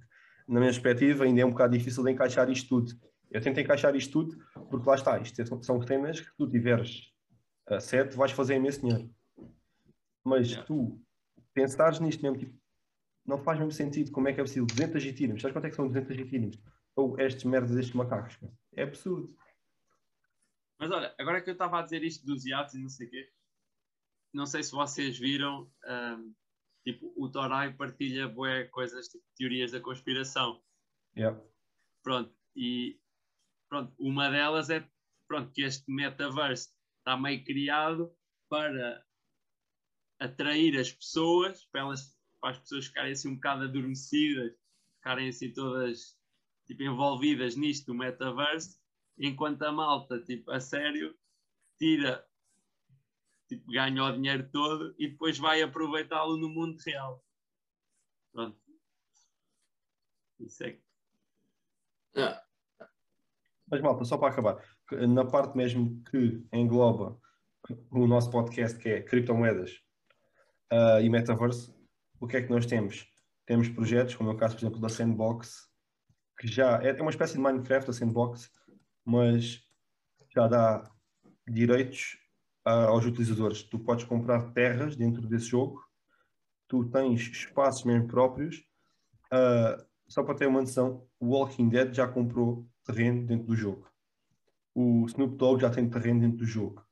na 0.48 0.60
minha 0.60 0.70
perspectiva 0.72 1.24
ainda 1.24 1.40
é 1.40 1.44
um 1.44 1.50
bocado 1.50 1.76
difícil 1.76 2.02
de 2.04 2.10
encaixar 2.12 2.48
isto 2.50 2.68
tudo. 2.68 2.92
Eu 3.30 3.40
tento 3.40 3.58
encaixar 3.60 3.94
isto 3.96 4.12
tudo 4.12 4.36
porque 4.70 4.88
lá 4.88 4.94
está, 4.94 5.18
isto 5.18 5.40
é- 5.42 5.44
são 5.62 5.82
cenas 5.82 6.20
que 6.20 6.30
tu 6.38 6.48
tiveres 6.48 7.12
a 7.66 7.80
sete, 7.80 8.16
vais 8.16 8.30
fazer 8.32 8.54
imenso 8.54 8.80
dinheiro. 8.80 9.10
Mas 10.24 10.48
Yeah. 10.48 10.66
tu 10.66 11.00
pensares 11.52 12.00
nisto 12.00 12.22
mesmo, 12.22 12.38
tipo, 12.38 12.54
não 13.24 13.38
faz 13.38 13.58
mesmo 13.58 13.72
sentido 13.72 14.10
como 14.12 14.28
é 14.28 14.32
que 14.32 14.40
é 14.40 14.44
possível 14.44 14.66
200 14.66 15.04
ethereums, 15.04 15.42
sabes 15.42 15.52
quanto 15.52 15.64
é 15.66 15.70
que 15.70 15.76
são 15.76 15.86
200 15.88 16.16
ethereums? 16.18 16.58
Ou 16.94 17.18
estes 17.18 17.44
merdas, 17.44 17.76
estes 17.76 17.94
macacos, 17.94 18.38
é 18.74 18.82
absurdo. 18.84 19.34
Mas 20.78 20.90
olha, 20.90 21.14
agora 21.18 21.40
que 21.40 21.50
eu 21.50 21.54
estava 21.54 21.78
a 21.78 21.82
dizer 21.82 22.02
isto 22.04 22.26
dos 22.26 22.44
iates 22.44 22.74
e 22.74 22.78
não 22.78 22.88
sei 22.88 23.06
o 23.06 23.10
quê, 23.10 23.32
não 24.32 24.46
sei 24.46 24.62
se 24.62 24.72
vocês 24.72 25.18
viram, 25.18 25.70
ahm, 25.84 26.32
tipo, 26.84 27.12
o 27.16 27.30
Torai 27.30 27.72
partilha 27.74 28.28
bué 28.28 28.64
coisas, 28.64 29.08
tipo, 29.08 29.24
teorias 29.36 29.72
da 29.72 29.80
conspiração. 29.80 30.62
Yeah. 31.16 31.40
Pronto, 32.02 32.34
e 32.54 33.00
pronto, 33.68 33.94
uma 33.98 34.30
delas 34.30 34.68
é 34.68 34.86
pronto, 35.26 35.50
que 35.52 35.62
este 35.62 35.90
metaverse 35.90 36.70
está 36.98 37.16
meio 37.16 37.42
criado 37.44 38.14
para 38.48 39.04
atrair 40.20 40.78
as 40.78 40.92
pessoas, 40.92 41.64
para, 41.66 41.80
elas, 41.80 42.16
para 42.40 42.50
as 42.50 42.58
pessoas 42.58 42.86
ficarem 42.86 43.12
assim 43.12 43.28
um 43.28 43.34
bocado 43.34 43.64
adormecidas, 43.64 44.52
ficarem 44.98 45.28
assim 45.28 45.52
todas 45.52 46.18
tipo, 46.66 46.82
envolvidas 46.82 47.56
nisto 47.56 47.86
do 47.86 47.94
metaverse, 47.94 48.78
enquanto 49.18 49.62
a 49.62 49.72
malta, 49.72 50.20
tipo, 50.20 50.50
a 50.50 50.60
sério, 50.60 51.16
tira, 51.78 52.26
tipo, 53.48 53.70
ganha 53.70 54.04
o 54.04 54.12
dinheiro 54.12 54.48
todo 54.50 54.94
e 54.98 55.08
depois 55.08 55.38
vai 55.38 55.62
aproveitá-lo 55.62 56.36
no 56.36 56.48
mundo 56.48 56.78
real. 56.84 57.24
Pronto. 58.32 58.58
Isso 60.40 60.64
é 60.64 60.72
que 60.72 60.82
Ah, 62.16 62.42
Mas 63.70 63.80
malta, 63.80 64.04
só 64.04 64.18
para 64.18 64.32
acabar, 64.32 64.62
na 65.08 65.24
parte 65.24 65.56
mesmo 65.56 66.02
que 66.04 66.46
engloba 66.52 67.18
o 67.90 68.06
nosso 68.06 68.30
podcast, 68.30 68.78
que 68.78 68.88
é 68.88 69.02
criptomoedas 69.02 69.82
ah, 70.70 71.00
e 71.00 71.08
metaverse, 71.08 71.74
o 72.20 72.26
que 72.26 72.36
é 72.36 72.42
que 72.42 72.50
nós 72.50 72.66
temos? 72.66 73.06
Temos 73.46 73.68
projetos, 73.68 74.14
como 74.14 74.30
é 74.30 74.32
o 74.34 74.36
caso, 74.36 74.54
por 74.54 74.62
exemplo, 74.62 74.80
da 74.80 74.88
Sandbox, 74.88 75.70
que 76.38 76.48
já 76.48 76.82
é 76.82 76.90
é 76.90 77.02
uma 77.02 77.10
espécie 77.10 77.34
de 77.34 77.40
Minecraft, 77.40 77.90
a 77.90 77.92
Sandbox, 77.92 78.50
mas 79.06 79.62
já 80.34 80.48
dá 80.48 80.90
direitos 81.48 82.18
ah, 82.64 82.86
aos 82.86 83.06
utilizadores. 83.06 83.62
Tu 83.62 83.78
podes 83.78 84.04
comprar 84.04 84.52
terras 84.52 84.96
dentro 84.96 85.22
desse 85.26 85.46
jogo, 85.46 85.80
tu 86.68 86.84
tens 86.90 87.20
espaços 87.20 87.84
mesmo 87.84 88.08
próprios. 88.08 88.64
Ah, 89.30 89.78
só 90.08 90.22
para 90.22 90.34
ter 90.34 90.46
uma 90.46 90.60
noção, 90.60 91.06
o 91.20 91.28
Walking 91.28 91.68
Dead 91.68 91.94
já 91.94 92.06
comprou 92.08 92.68
terreno 92.84 93.24
dentro 93.26 93.46
do 93.46 93.56
jogo. 93.56 93.88
O 94.74 95.06
Snoop 95.06 95.36
Dogg 95.36 95.60
já 95.62 95.70
tem 95.70 95.88
terreno 95.88 96.20
dentro 96.20 96.38
do 96.38 96.44
jogo. 96.44 96.84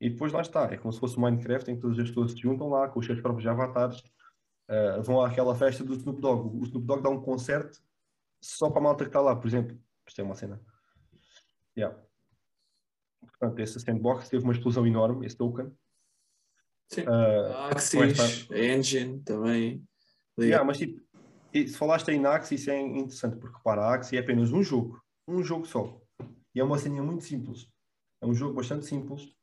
E 0.00 0.10
depois 0.10 0.32
lá 0.32 0.42
está, 0.42 0.64
é 0.72 0.76
como 0.76 0.92
se 0.92 1.00
fosse 1.00 1.16
o 1.16 1.20
Minecraft 1.20 1.70
em 1.70 1.76
que 1.76 1.80
todas 1.80 1.98
as 1.98 2.08
pessoas 2.08 2.32
se 2.32 2.38
juntam 2.38 2.68
lá 2.68 2.88
com 2.88 3.00
os 3.00 3.06
seus 3.06 3.20
próprios 3.20 3.46
avatares, 3.46 4.02
ah, 4.68 5.00
vão 5.02 5.22
àquela 5.22 5.54
festa 5.54 5.82
do 5.82 5.94
Snoop 5.94 6.20
Dogg. 6.20 6.56
O 6.58 6.64
Snoop 6.64 6.86
Dogg 6.86 7.02
dá 7.02 7.08
um 7.08 7.20
concerto 7.22 7.82
só 8.40 8.68
para 8.70 8.80
a 8.80 8.82
malta 8.84 9.04
que 9.04 9.08
está 9.08 9.20
lá, 9.20 9.34
por 9.34 9.46
exemplo. 9.46 9.78
Isto 10.06 10.20
é 10.20 10.24
uma 10.24 10.34
cena. 10.34 10.60
Yeah. 11.76 11.98
Portanto, 13.20 13.58
esse 13.58 13.80
sandbox 13.80 14.28
teve 14.28 14.44
uma 14.44 14.52
explosão 14.52 14.86
enorme, 14.86 15.26
esse 15.26 15.36
token. 15.36 15.72
sim. 16.88 17.04
Com 17.04 17.12
Axis, 17.12 18.18
esta- 18.20 18.58
Engine 18.58 19.20
também. 19.22 19.86
Yeah, 20.38 20.64
mas 20.64 20.78
tipo, 20.78 21.00
se 21.52 21.76
falaste 21.76 22.08
em 22.10 22.24
Axie, 22.26 22.56
isso 22.56 22.70
é 22.70 22.80
interessante, 22.80 23.36
porque 23.36 23.56
repara, 23.56 23.82
a 23.82 23.94
Axie 23.94 24.16
é 24.16 24.20
apenas 24.20 24.52
um 24.52 24.62
jogo, 24.62 25.00
um 25.26 25.42
jogo 25.42 25.64
só. 25.66 26.00
E 26.54 26.60
é 26.60 26.64
uma 26.64 26.78
cena 26.78 27.02
muito 27.02 27.24
simples. 27.24 27.68
É 28.20 28.26
um 28.26 28.34
jogo 28.34 28.54
bastante 28.54 28.86
simples 28.86 29.34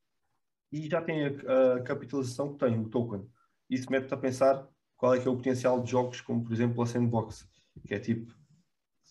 e 0.71 0.89
já 0.89 1.01
tem 1.01 1.25
a, 1.25 1.75
a 1.75 1.81
capitalização 1.83 2.53
que 2.53 2.59
tem, 2.65 2.79
o 2.79 2.89
token. 2.89 3.29
Isso 3.69 3.91
mete-te 3.91 4.13
a 4.13 4.17
pensar 4.17 4.67
qual 4.97 5.13
é 5.13 5.19
que 5.19 5.27
é 5.27 5.31
o 5.31 5.35
potencial 5.35 5.81
de 5.81 5.91
jogos 5.91 6.21
como, 6.21 6.43
por 6.43 6.53
exemplo, 6.53 6.81
a 6.81 6.85
Sandbox, 6.85 7.47
que 7.87 7.93
é 7.93 7.99
tipo, 7.99 8.33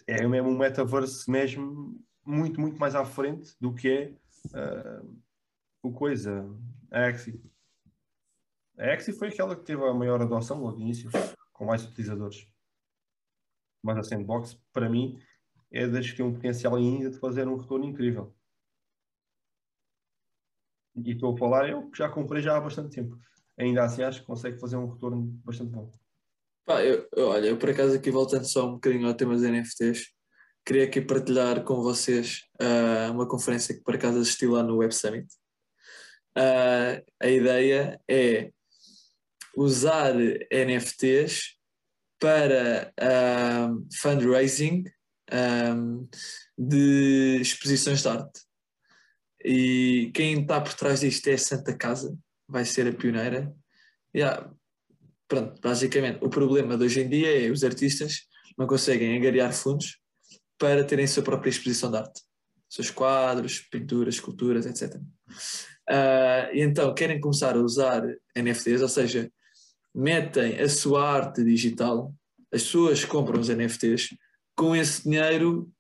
é 0.07 0.27
mesmo 0.27 0.49
um 0.51 0.57
metaverse 0.59 1.31
mesmo 1.31 2.01
muito, 2.25 2.61
muito 2.61 2.79
mais 2.79 2.95
à 2.95 3.05
frente 3.05 3.55
do 3.61 3.75
que 3.75 3.89
é 3.89 4.15
ah, 4.55 5.03
o 5.83 5.93
coisa, 5.93 6.49
a 6.91 7.07
Axie. 7.07 7.43
A 8.79 8.93
Axie 8.93 9.13
foi 9.13 9.29
aquela 9.29 9.57
que 9.57 9.65
teve 9.65 9.83
a 9.85 9.95
maior 9.95 10.21
adoção 10.21 10.61
logo 10.63 10.77
no 10.77 10.83
início, 10.83 11.11
com 11.53 11.67
mais 11.67 11.85
utilizadores. 11.85 12.47
Mas 13.83 13.99
a 13.99 14.03
Sandbox, 14.03 14.55
para 14.73 14.89
mim, 14.89 15.19
é 15.71 15.87
das 15.87 16.11
que 16.11 16.17
tem 16.17 16.25
um 16.27 16.35
potencial 16.35 16.77
ainda 16.77 17.11
de 17.11 17.19
fazer 17.19 17.47
um 17.49 17.57
retorno 17.57 17.85
incrível. 17.87 18.35
E 20.97 21.13
estou 21.13 21.35
a 21.35 21.39
falar, 21.39 21.69
eu 21.69 21.91
que 21.91 21.99
já 21.99 22.09
comprei 22.09 22.43
já 22.43 22.57
há 22.57 22.61
bastante 22.61 22.95
tempo. 22.95 23.19
Ainda 23.59 23.85
assim 23.85 24.03
acho 24.03 24.21
que 24.21 24.27
consegue 24.27 24.59
fazer 24.59 24.77
um 24.77 24.91
retorno 24.91 25.23
bastante 25.45 25.71
bom. 25.71 25.91
Pá, 26.65 26.83
eu, 26.85 27.09
eu- 27.17 27.29
olha, 27.29 27.47
eu 27.47 27.59
por 27.59 27.71
acaso 27.71 27.97
aqui 27.97 28.11
voltando 28.11 28.45
só 28.45 28.69
um 28.69 28.75
bocadinho 28.75 29.07
ao 29.07 29.15
tema 29.15 29.35
dos 29.35 29.43
NFTs, 29.43 30.13
queria 30.65 30.85
aqui 30.85 31.01
partilhar 31.01 31.63
com 31.65 31.83
vocês 31.83 32.45
ah, 32.61 33.11
uma 33.11 33.27
conferência 33.27 33.75
que 33.75 33.83
por 33.83 33.95
acaso 33.95 34.19
assisti 34.19 34.47
lá 34.47 34.63
no 34.63 34.77
Web 34.77 34.95
Summit. 34.95 35.27
Ah, 36.37 37.03
a 37.21 37.29
ideia 37.29 38.01
é 38.09 38.51
usar 39.57 40.15
NFTs 40.15 41.57
para 42.19 42.93
ah, 43.01 43.71
fundraising 44.01 44.85
ah, 45.31 45.75
de 46.57 47.39
exposições 47.41 48.03
de 48.03 48.09
arte. 48.09 48.41
E 49.45 50.11
quem 50.15 50.43
está 50.43 50.61
por 50.61 50.75
trás 50.75 51.01
disto 51.01 51.27
é 51.29 51.33
a 51.33 51.39
Santa 51.39 51.75
Casa, 51.75 52.17
vai 52.47 52.65
ser 52.65 52.87
a 52.87 52.93
pioneira. 52.93 53.53
Yeah, 54.15 54.53
pronto, 55.27 55.61
basicamente, 55.63 56.19
o 56.23 56.29
problema 56.29 56.77
de 56.77 56.85
hoje 56.85 57.01
em 57.01 57.09
dia 57.09 57.47
é 57.47 57.51
os 57.51 57.65
artistas 57.65 58.29
não 58.59 58.67
conseguem 58.67 59.17
angariar 59.17 59.53
fundos 59.53 60.00
para 60.61 60.85
terem 60.85 61.07
a 61.07 61.09
sua 61.09 61.23
própria 61.23 61.49
exposição 61.49 61.91
de 61.91 61.97
arte. 61.97 62.21
Seus 62.69 62.91
quadros, 62.91 63.61
pinturas, 63.61 64.17
esculturas, 64.17 64.67
etc. 64.67 65.01
Ah, 65.89 66.51
e 66.53 66.61
então 66.61 66.95
querem 66.95 67.19
começar 67.19 67.57
a 67.57 67.61
usar 67.61 68.03
NFTs, 68.37 68.83
ou 68.83 68.89
seja, 68.89 69.33
metem 69.95 70.61
a 70.61 70.69
sua 70.69 71.09
arte 71.09 71.43
digital, 71.43 72.15
as 72.53 72.63
pessoas 72.63 73.05
compram 73.05 73.41
os 73.41 73.49
NFTs, 73.49 74.15
com 74.55 74.77
esse 74.77 75.03
dinheiro 75.03 75.73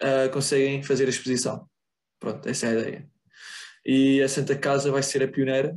ah, 0.00 0.28
conseguem 0.32 0.82
fazer 0.84 1.06
a 1.06 1.10
exposição. 1.10 1.68
Pronto, 2.20 2.48
essa 2.48 2.66
é 2.66 2.68
a 2.70 2.72
ideia. 2.80 3.10
E 3.84 4.22
a 4.22 4.28
Santa 4.28 4.56
Casa 4.56 4.90
vai 4.92 5.02
ser 5.02 5.22
a 5.22 5.28
pioneira 5.28 5.76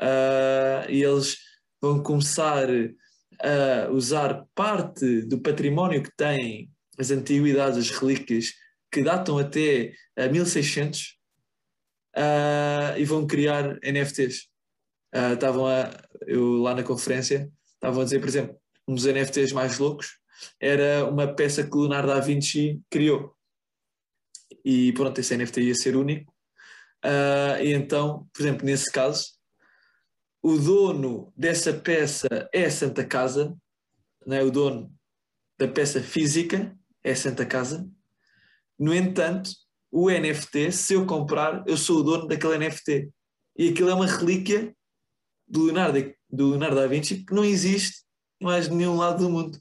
ah, 0.00 0.86
e 0.88 1.02
eles 1.02 1.36
vão 1.80 2.02
começar 2.02 2.66
a 3.40 3.90
usar 3.92 4.46
parte 4.54 5.22
do 5.22 5.38
património 5.40 6.02
que 6.02 6.10
têm 6.16 6.72
as 6.98 7.10
antiguidades, 7.10 7.78
as 7.78 7.90
relíquias, 7.90 8.52
que 8.90 9.02
datam 9.02 9.38
até 9.38 9.92
a 10.16 10.26
1600 10.28 11.16
ah, 12.16 12.94
e 12.98 13.04
vão 13.04 13.26
criar 13.26 13.78
NFTs. 13.82 14.48
Ah, 15.12 15.34
estavam 15.34 15.66
a, 15.66 15.90
eu 16.26 16.56
lá 16.56 16.74
na 16.74 16.82
conferência, 16.82 17.50
estavam 17.74 18.02
a 18.02 18.04
dizer, 18.04 18.18
por 18.18 18.28
exemplo, 18.28 18.60
um 18.86 18.94
dos 18.94 19.04
NFTs 19.04 19.52
mais 19.52 19.78
loucos 19.78 20.18
era 20.60 21.04
uma 21.04 21.32
peça 21.34 21.64
que 21.64 21.76
Leonardo 21.76 22.08
da 22.08 22.20
Vinci 22.20 22.80
criou. 22.90 23.34
E 24.64 24.92
pronto, 24.92 25.18
esse 25.20 25.36
NFT 25.36 25.62
ia 25.62 25.74
ser 25.74 25.96
único. 25.96 26.32
Ah, 27.02 27.62
e 27.62 27.72
então, 27.72 28.28
por 28.32 28.42
exemplo, 28.42 28.66
nesse 28.66 28.90
caso, 28.90 29.38
o 30.42 30.56
dono 30.56 31.32
dessa 31.36 31.72
peça 31.72 32.28
é 32.52 32.64
a 32.64 32.70
Santa 32.70 33.04
Casa, 33.04 33.56
não 34.26 34.36
é? 34.36 34.42
o 34.42 34.50
dono 34.50 34.92
da 35.58 35.66
peça 35.66 36.00
física 36.00 36.77
é 37.04 37.12
a 37.12 37.16
Santa 37.16 37.44
Casa. 37.46 37.88
No 38.78 38.94
entanto, 38.94 39.50
o 39.90 40.10
NFT, 40.10 40.70
se 40.72 40.94
eu 40.94 41.06
comprar, 41.06 41.64
eu 41.66 41.76
sou 41.76 41.98
o 41.98 42.02
dono 42.02 42.26
daquele 42.26 42.58
NFT. 42.58 43.10
E 43.56 43.70
aquilo 43.70 43.90
é 43.90 43.94
uma 43.94 44.06
relíquia 44.06 44.74
do 45.46 45.64
Leonardo, 45.64 46.14
do 46.30 46.50
Leonardo 46.50 46.76
da 46.76 46.86
Vinci 46.86 47.24
que 47.24 47.34
não 47.34 47.44
existe 47.44 48.04
em 48.40 48.44
mais 48.44 48.68
nenhum 48.68 48.96
lado 48.96 49.24
do 49.24 49.30
mundo. 49.30 49.58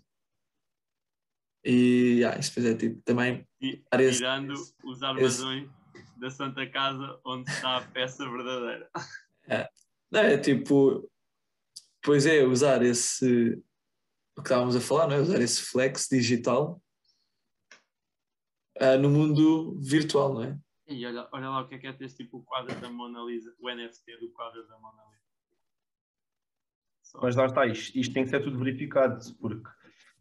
E 1.63 2.19
yeah, 2.19 2.39
isso 2.39 2.57
é 2.59 2.75
tipo 2.75 3.01
também. 3.03 3.47
E, 3.59 3.83
Dar 3.91 3.99
esse- 4.01 4.17
tirando 4.19 4.53
os 4.83 5.01
armazões 5.01 5.69
da 6.17 6.29
Santa 6.29 6.69
Casa 6.69 7.19
onde 7.25 7.49
está 7.49 7.77
a 7.77 7.81
peça 7.81 8.29
verdadeira. 8.29 8.89
Não, 10.11 10.21
é 10.21 10.37
tipo. 10.37 11.09
Pois 12.01 12.25
é, 12.25 12.43
usar 12.43 12.81
esse. 12.83 13.61
O 14.37 14.41
que 14.41 14.47
estávamos 14.47 14.75
a 14.75 14.81
falar, 14.81 15.07
não 15.07 15.15
é? 15.15 15.19
Usar 15.19 15.41
esse 15.41 15.61
flex 15.61 16.07
digital 16.09 16.81
ah, 18.79 18.97
no 18.97 19.09
mundo 19.09 19.79
virtual, 19.81 20.33
não 20.33 20.43
é? 20.43 20.59
E 20.87 21.05
olha, 21.05 21.27
olha 21.33 21.49
lá 21.49 21.61
o 21.61 21.67
que 21.67 21.75
é 21.75 21.77
que 21.79 21.87
é 21.87 21.93
ter 21.93 22.07
tipo 22.09 22.37
o 22.37 22.43
quadro 22.43 22.79
da 22.79 22.89
Mona 22.89 23.19
Lisa, 23.21 23.53
o 23.59 23.69
NFT 23.69 24.17
do 24.19 24.29
quadro 24.31 24.65
da 24.67 24.77
Mona 24.79 25.03
Lisa. 25.11 25.27
Só- 27.03 27.19
Mas 27.21 27.35
lá 27.35 27.45
está, 27.45 27.65
isto, 27.65 27.97
isto 27.97 28.13
tem 28.13 28.23
que 28.23 28.29
ser 28.29 28.41
tudo 28.41 28.57
verificado, 28.57 29.19
porque 29.35 29.69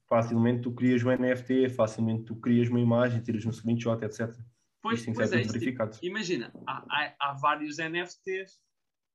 facilmente 0.09 0.63
tu 0.63 0.73
crias 0.73 1.03
um 1.05 1.11
NFT, 1.11 1.69
facilmente 1.71 2.25
tu 2.25 2.37
crias 2.37 2.69
uma 2.69 2.81
imagem, 2.81 3.23
tiras 3.23 3.45
um 3.47 3.53
screenshot, 3.53 4.03
etc. 4.05 4.35
Pois, 4.83 4.99
isto 5.01 5.05
tem 5.07 5.15
que 5.15 5.19
pois 5.19 5.31
ser 5.31 5.37
é, 5.37 5.39
tudo 5.43 5.47
isto, 5.47 5.53
verificado. 5.53 5.99
imagina, 6.03 6.53
há, 6.67 6.85
há, 6.89 7.17
há 7.21 7.35
vários 7.35 7.79
NFTs 7.79 8.61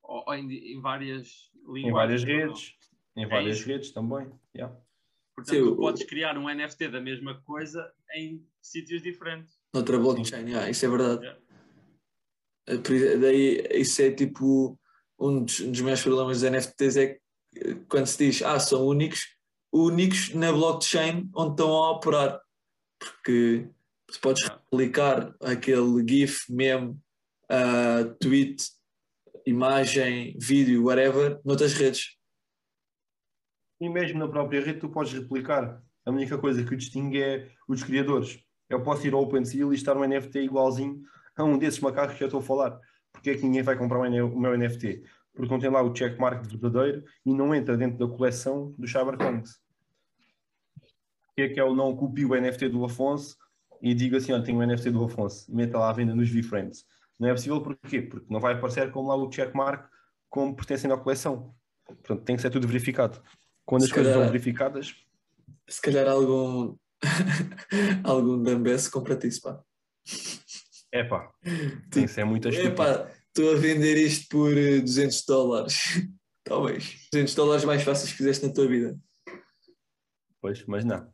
ou, 0.03 0.23
ou 0.27 0.33
em, 0.33 0.49
em 0.51 0.81
várias 0.81 1.49
linguagens. 1.65 1.85
Em 1.85 1.91
várias 1.91 2.23
redes, 2.23 2.73
em 3.15 3.27
várias 3.27 3.57
isso. 3.59 3.67
redes 3.67 3.91
também. 3.91 4.31
yeah. 4.55 4.75
Portanto, 5.43 5.55
Sim, 5.55 5.63
tu 5.65 5.73
o- 5.73 5.77
podes 5.77 6.03
criar 6.03 6.37
um 6.37 6.47
NFT 6.49 6.87
da 6.89 7.01
mesma 7.01 7.41
coisa 7.41 7.91
em 8.15 8.45
sítios 8.61 9.01
diferentes. 9.01 9.53
Noutra 9.73 9.97
blockchain, 9.97 10.45
yeah, 10.47 10.69
isso 10.69 10.85
é 10.85 10.89
verdade. 10.89 11.21
Yeah. 11.23 11.41
Ah, 12.67 12.73
isso- 12.73 13.19
Daí, 13.19 13.67
isso 13.73 14.01
é 14.01 14.11
tipo. 14.11 14.77
Um 15.19 15.43
dos, 15.43 15.59
um 15.59 15.71
dos 15.71 15.81
maiores 15.81 16.01
problemas 16.03 16.41
dos 16.41 16.49
NFTs 16.49 16.97
é 16.97 17.07
que 17.13 17.19
eh, 17.57 17.75
quando 17.87 18.07
se 18.07 18.17
diz, 18.17 18.41
ah, 18.41 18.59
são 18.59 18.85
únicos, 18.87 19.35
únicos 19.71 20.33
na 20.33 20.51
blockchain 20.51 21.29
onde 21.35 21.51
estão 21.51 21.69
a 21.71 21.91
operar. 21.91 22.41
Porque 22.99 23.67
tu 24.07 24.19
podes 24.19 24.41
Yeah. 24.43 24.61
replicar 24.71 25.35
aquele 25.41 26.03
GIF, 26.07 26.51
meme, 26.51 26.97
ah, 27.49 28.03
tweet, 28.19 28.63
imagem, 29.45 30.35
vídeo, 30.39 30.83
whatever, 30.85 31.39
noutras 31.45 31.73
redes. 31.73 32.17
E 33.81 33.89
mesmo 33.89 34.19
na 34.19 34.27
própria 34.27 34.63
rede 34.63 34.79
tu 34.79 34.87
podes 34.89 35.11
replicar. 35.11 35.81
A 36.05 36.11
única 36.11 36.37
coisa 36.37 36.63
que 36.63 36.73
o 36.73 36.77
distingue 36.77 37.21
é 37.21 37.49
os 37.67 37.83
criadores. 37.83 38.39
Eu 38.69 38.83
posso 38.83 39.07
ir 39.07 39.13
ao 39.13 39.23
OpenSea 39.23 39.65
e 39.65 39.67
listar 39.67 39.97
um 39.97 40.07
NFT 40.07 40.39
igualzinho 40.41 41.01
a 41.35 41.43
um 41.43 41.57
desses 41.57 41.79
macacos 41.79 42.15
que 42.15 42.23
eu 42.23 42.27
estou 42.27 42.41
a 42.41 42.43
falar. 42.43 42.79
Porque 43.11 43.31
é 43.31 43.35
que 43.35 43.43
ninguém 43.43 43.63
vai 43.63 43.75
comprar 43.75 43.99
o 43.99 44.39
meu 44.39 44.55
NFT? 44.55 45.03
Porque 45.33 45.51
não 45.51 45.59
tem 45.59 45.71
lá 45.71 45.81
o 45.81 45.95
checkmark 45.95 46.45
verdadeiro 46.45 47.03
e 47.25 47.33
não 47.33 47.55
entra 47.55 47.75
dentro 47.75 47.97
da 47.97 48.07
coleção 48.15 48.73
do. 48.77 48.85
O 48.85 49.41
que 51.35 51.41
é 51.41 51.49
que 51.49 51.59
é 51.59 51.63
o 51.63 51.73
não 51.73 51.95
copie 51.95 52.25
o 52.25 52.39
NFT 52.39 52.69
do 52.69 52.85
Afonso 52.85 53.35
e 53.81 53.95
diga 53.95 54.17
assim, 54.17 54.31
olha, 54.31 54.43
tenho 54.43 54.59
o 54.59 54.65
NFT 54.65 54.91
do 54.91 55.03
Afonso, 55.03 55.53
meta 55.53 55.79
lá 55.79 55.89
à 55.89 55.93
venda 55.93 56.13
nos 56.13 56.29
VFriends. 56.29 56.85
Não 57.19 57.29
é 57.29 57.31
possível 57.31 57.59
porquê? 57.61 58.03
Porque 58.03 58.31
não 58.31 58.39
vai 58.39 58.53
aparecer 58.53 58.91
como 58.91 59.09
lá 59.09 59.15
o 59.15 59.31
checkmark 59.31 59.89
como 60.29 60.55
pertencendo 60.55 60.93
à 60.93 60.97
coleção. 60.97 61.55
Portanto, 61.85 62.23
tem 62.23 62.35
que 62.35 62.41
ser 62.41 62.51
tudo 62.51 62.67
verificado. 62.67 63.19
Quando 63.71 63.83
Se 63.83 63.87
as 63.87 63.93
coisas 63.93 64.11
calhar- 64.11 64.25
são 64.25 64.31
verificadas, 64.33 64.95
Se 65.69 65.81
calhar 65.81 66.05
algum. 66.09 66.75
algum 68.03 68.43
Dambes 68.43 68.89
compra-te 68.89 69.27
isso, 69.29 69.41
pá. 69.41 69.63
é 70.91 71.05
pá, 71.05 71.31
que 71.89 72.05
ser 72.05 72.25
muito 72.25 72.49
estúpido. 72.49 72.73
Epá, 72.73 73.09
estou 73.27 73.53
a 73.53 73.55
vender 73.55 73.95
isto 73.95 74.27
por 74.27 74.57
eh, 74.57 74.81
200 74.81 75.23
dólares. 75.25 75.75
Talvez. 76.43 77.07
200 77.13 77.33
dólares 77.33 77.63
mais 77.63 77.81
fáceis 77.81 78.11
que 78.11 78.17
fizeste 78.17 78.45
na 78.45 78.51
tua 78.53 78.67
vida. 78.67 78.99
Pois, 80.41 80.65
mas 80.65 80.83
não. 80.83 81.09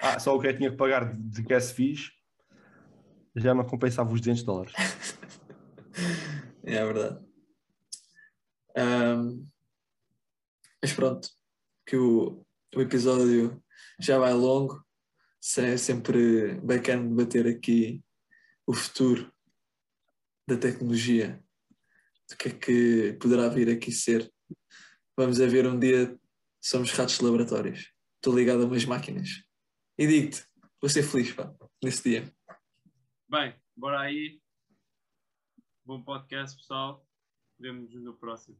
Ah, 0.00 0.18
só 0.18 0.34
o 0.34 0.40
que 0.40 0.48
eu 0.48 0.56
tinha 0.56 0.68
que 0.72 0.76
pagar 0.76 1.16
de 1.16 1.42
gas 1.42 1.70
fees 1.70 2.10
já 3.36 3.54
não 3.54 3.62
compensava 3.64 4.12
os 4.12 4.20
200 4.20 4.42
dólares. 4.42 4.72
É 6.64 6.84
verdade. 6.84 7.24
Ahm, 8.76 9.46
mas 10.82 10.92
pronto, 10.92 11.28
que 11.86 11.96
o, 11.96 12.44
o 12.74 12.80
episódio 12.80 13.62
já 13.98 14.18
vai 14.18 14.32
longo. 14.32 14.84
É 15.58 15.76
sempre 15.76 16.54
bacana 16.60 17.08
debater 17.08 17.46
aqui 17.46 18.02
o 18.66 18.74
futuro 18.74 19.32
da 20.46 20.56
tecnologia. 20.56 21.42
Do 22.28 22.36
que 22.36 22.48
é 22.48 22.52
que 22.52 23.12
poderá 23.20 23.48
vir 23.48 23.70
aqui 23.70 23.90
ser. 23.90 24.30
Vamos 25.16 25.40
a 25.40 25.46
ver 25.46 25.66
um 25.66 25.78
dia 25.78 26.18
somos 26.60 26.92
ratos 26.92 27.18
de 27.18 27.24
laboratórios. 27.24 27.92
Estou 28.16 28.36
ligado 28.36 28.62
a 28.62 28.66
umas 28.66 28.84
máquinas. 28.84 29.42
E 29.98 30.06
digo-te, 30.06 30.46
vou 30.80 30.88
ser 30.90 31.02
feliz, 31.02 31.32
pá, 31.32 31.52
nesse 31.82 32.02
dia. 32.02 32.34
Bem, 33.28 33.54
bora 33.74 34.00
aí. 34.00 34.40
Bom 35.84 36.02
podcast, 36.02 36.56
pessoal. 36.56 37.06
Vemo-nos 37.58 37.94
no 38.02 38.16
próximo. 38.16 38.58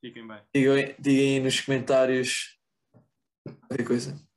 Fiquem 0.00 0.26
bem. 0.26 0.40
Digam, 0.54 0.74
aí- 0.74 0.94
digam 0.98 1.24
aí 1.24 1.40
nos 1.40 1.60
comentários 1.60 2.56
qualquer 3.68 3.84
coisa. 3.86 4.28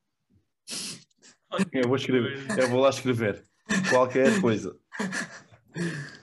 Eu 1.74 1.88
vou 1.88 1.96
escrever, 1.98 2.46
eu 2.58 2.70
vou 2.70 2.80
lá 2.80 2.90
escrever 2.90 3.46
qualquer 3.90 4.40
coisa. 4.42 4.78